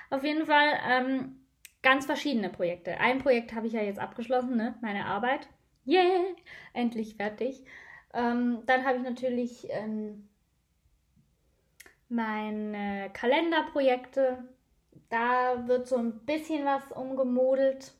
Auf 0.09 0.23
jeden 0.23 0.45
Fall 0.45 0.73
ähm, 0.87 1.39
ganz 1.81 2.05
verschiedene 2.05 2.49
Projekte. 2.49 2.99
Ein 2.99 3.19
Projekt 3.19 3.53
habe 3.53 3.67
ich 3.67 3.73
ja 3.73 3.81
jetzt 3.81 3.99
abgeschlossen, 3.99 4.55
ne? 4.57 4.75
meine 4.81 5.05
Arbeit. 5.05 5.47
Yeah, 5.85 6.23
endlich 6.73 7.15
fertig. 7.15 7.63
Ähm, 8.13 8.63
dann 8.65 8.85
habe 8.85 8.97
ich 8.97 9.03
natürlich 9.03 9.67
ähm, 9.71 10.29
meine 12.09 13.09
Kalenderprojekte. 13.13 14.43
Da 15.09 15.67
wird 15.67 15.87
so 15.87 15.97
ein 15.97 16.25
bisschen 16.25 16.63
was 16.65 16.91
umgemodelt. 16.91 17.93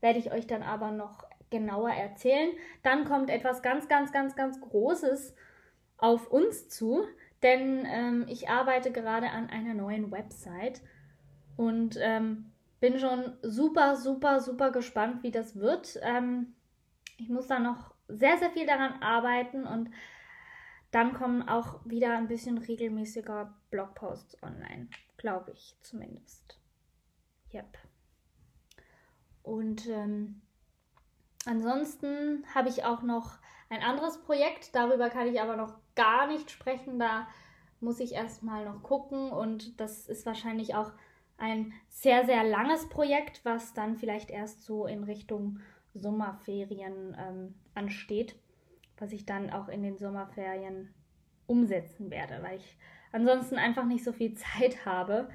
Werde 0.00 0.18
ich 0.18 0.32
euch 0.32 0.46
dann 0.46 0.62
aber 0.62 0.90
noch 0.90 1.24
genauer 1.52 1.90
erzählen. 1.90 2.50
Dann 2.82 3.04
kommt 3.04 3.30
etwas 3.30 3.62
ganz, 3.62 3.86
ganz, 3.86 4.10
ganz, 4.10 4.34
ganz 4.34 4.60
Großes 4.60 5.36
auf 5.98 6.32
uns 6.32 6.68
zu, 6.68 7.04
denn 7.44 7.86
ähm, 7.86 8.26
ich 8.28 8.48
arbeite 8.48 8.90
gerade 8.90 9.30
an 9.30 9.48
einer 9.48 9.74
neuen 9.74 10.10
Website 10.10 10.80
und 11.56 11.96
ähm, 12.00 12.50
bin 12.80 12.98
schon 12.98 13.34
super, 13.42 13.94
super, 13.94 14.40
super 14.40 14.72
gespannt, 14.72 15.22
wie 15.22 15.30
das 15.30 15.56
wird. 15.56 16.00
Ähm, 16.02 16.54
ich 17.18 17.28
muss 17.28 17.46
da 17.46 17.60
noch 17.60 17.94
sehr, 18.08 18.38
sehr 18.38 18.50
viel 18.50 18.66
daran 18.66 19.00
arbeiten 19.00 19.64
und 19.64 19.90
dann 20.90 21.14
kommen 21.14 21.48
auch 21.48 21.80
wieder 21.86 22.16
ein 22.16 22.28
bisschen 22.28 22.58
regelmäßiger 22.58 23.54
Blogposts 23.70 24.42
online, 24.42 24.88
glaube 25.16 25.52
ich 25.52 25.76
zumindest. 25.82 26.58
Yep. 27.54 27.78
Und 29.42 29.88
ähm, 29.88 30.42
ansonsten 31.46 32.44
habe 32.54 32.68
ich 32.68 32.84
auch 32.84 33.02
noch 33.02 33.38
ein 33.68 33.82
anderes 33.82 34.22
Projekt, 34.22 34.74
darüber 34.74 35.08
kann 35.08 35.28
ich 35.28 35.40
aber 35.40 35.56
noch 35.56 35.74
gar 35.94 36.26
nicht 36.26 36.50
sprechen. 36.50 36.98
Da 36.98 37.26
muss 37.80 38.00
ich 38.00 38.12
erstmal 38.12 38.64
noch 38.64 38.82
gucken 38.82 39.30
und 39.30 39.80
das 39.80 40.08
ist 40.08 40.26
wahrscheinlich 40.26 40.74
auch 40.74 40.92
ein 41.38 41.72
sehr, 41.88 42.24
sehr 42.24 42.44
langes 42.44 42.88
Projekt, 42.88 43.44
was 43.44 43.74
dann 43.74 43.96
vielleicht 43.96 44.30
erst 44.30 44.64
so 44.64 44.86
in 44.86 45.04
Richtung 45.04 45.58
Sommerferien 45.94 47.16
ähm, 47.18 47.54
ansteht, 47.74 48.36
was 48.98 49.12
ich 49.12 49.26
dann 49.26 49.50
auch 49.50 49.68
in 49.68 49.82
den 49.82 49.98
Sommerferien 49.98 50.94
umsetzen 51.46 52.10
werde, 52.10 52.42
weil 52.42 52.58
ich 52.58 52.78
ansonsten 53.10 53.56
einfach 53.56 53.84
nicht 53.84 54.04
so 54.04 54.12
viel 54.12 54.34
Zeit 54.58 54.86
habe 54.86 55.28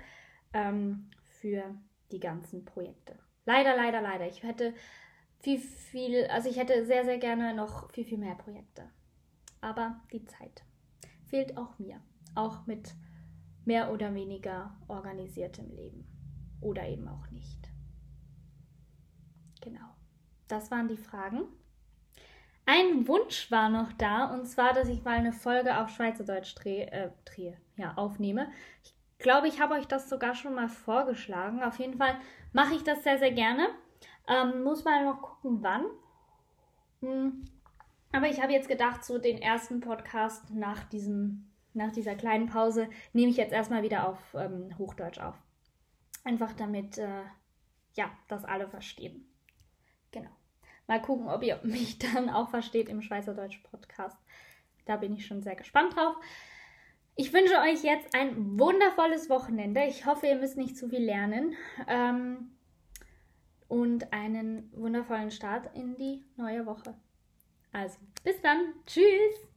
ähm, 0.54 1.10
für 1.24 1.64
die 2.12 2.20
ganzen 2.20 2.66
Projekte. 2.66 3.20
Leider, 3.46 3.76
leider, 3.76 4.02
leider. 4.02 4.28
Ich 4.28 4.44
hätte 4.44 4.74
viel, 5.40 5.60
viel, 5.60 6.26
also 6.28 6.50
ich 6.50 6.58
hätte 6.58 6.86
sehr, 6.86 7.06
sehr 7.06 7.18
gerne 7.18 7.54
noch 7.54 7.92
viel, 7.92 8.06
viel 8.06 8.18
mehr 8.18 8.36
Projekte. 8.36 8.90
Aber 9.62 10.02
die 10.12 10.26
Zeit 10.26 10.64
fehlt 11.26 11.58
auch 11.58 11.78
mir. 11.80 12.02
Auch 12.36 12.66
mit 12.68 12.94
mehr 13.66 13.92
oder 13.92 14.14
weniger 14.14 14.78
organisiertem 14.88 15.70
Leben. 15.72 16.08
Oder 16.62 16.88
eben 16.88 17.08
auch 17.08 17.30
nicht. 17.32 17.70
Genau. 19.62 19.96
Das 20.48 20.72
waren 20.72 20.88
die 20.88 20.98
Fragen. 20.98 21.44
Ein 22.66 23.08
Wunsch 23.08 23.50
war 23.50 23.70
noch 23.70 23.94
da, 23.94 24.34
und 24.34 24.46
zwar, 24.46 24.74
dass 24.74 24.90
ich 24.90 25.04
mal 25.04 25.16
eine 25.16 25.32
Folge 25.32 25.80
auf 25.80 25.90
Schweizerdeutsch 25.90 26.54
drehe, 26.56 26.92
äh, 26.92 27.12
drehe 27.24 27.58
ja, 27.78 27.94
aufnehme. 27.96 28.52
Ich 28.84 28.94
glaube, 29.20 29.48
ich 29.48 29.62
habe 29.62 29.76
euch 29.76 29.88
das 29.88 30.10
sogar 30.10 30.36
schon 30.36 30.54
mal 30.54 30.68
vorgeschlagen. 30.68 31.64
Auf 31.64 31.80
jeden 31.80 31.98
Fall 31.98 32.18
mache 32.52 32.76
ich 32.76 32.84
das 32.84 33.04
sehr, 33.04 33.20
sehr 33.20 33.32
gerne. 33.32 33.70
Ähm, 34.28 34.64
muss 34.64 34.84
mal 34.84 35.06
noch 35.06 35.22
gucken, 35.22 35.60
wann. 35.62 35.86
Hm. 37.02 37.46
Aber 38.12 38.28
ich 38.28 38.42
habe 38.42 38.54
jetzt 38.54 38.70
gedacht, 38.70 39.04
so 39.04 39.18
den 39.18 39.42
ersten 39.42 39.80
Podcast 39.80 40.50
nach, 40.52 40.84
diesem, 40.86 41.50
nach 41.74 41.92
dieser 41.92 42.16
kleinen 42.16 42.48
Pause 42.48 42.90
nehme 43.14 43.30
ich 43.30 43.38
jetzt 43.38 43.54
erstmal 43.54 43.84
wieder 43.84 44.08
auf 44.08 44.20
ähm, 44.34 44.78
Hochdeutsch 44.78 45.20
auf. 45.20 45.36
Einfach 46.24 46.54
damit, 46.54 46.98
äh, 46.98 47.24
ja, 47.96 48.10
das 48.28 48.46
alle 48.46 48.68
verstehen. 48.68 49.28
Genau. 50.12 50.30
Mal 50.88 51.02
gucken, 51.02 51.30
ob 51.30 51.44
ihr 51.44 51.60
mich 51.64 52.00
dann 52.00 52.30
auch 52.30 52.50
versteht 52.50 52.90
im 52.90 53.02
Schweizerdeutsch 53.02 53.60
Podcast. 53.64 54.18
Da 54.86 54.98
bin 54.98 55.14
ich 55.14 55.26
schon 55.26 55.42
sehr 55.42 55.56
gespannt 55.56 55.96
drauf. 55.96 56.16
Ich 57.16 57.34
wünsche 57.34 57.60
euch 57.60 57.84
jetzt 57.84 58.14
ein 58.16 58.60
wundervolles 58.60 59.30
Wochenende. 59.30 59.84
Ich 59.86 60.06
hoffe, 60.06 60.28
ihr 60.28 60.36
müsst 60.36 60.56
nicht 60.56 60.78
zu 60.78 60.88
viel 60.88 61.04
lernen. 61.04 61.56
Ähm, 61.88 62.52
und 63.68 64.14
einen 64.14 64.72
wundervollen 64.76 65.32
Start 65.32 65.76
in 65.76 65.96
die 65.96 66.24
neue 66.36 66.66
Woche. 66.66 66.96
Also, 67.72 67.98
bis 68.24 68.42
dann. 68.42 68.74
Tschüss. 68.86 69.48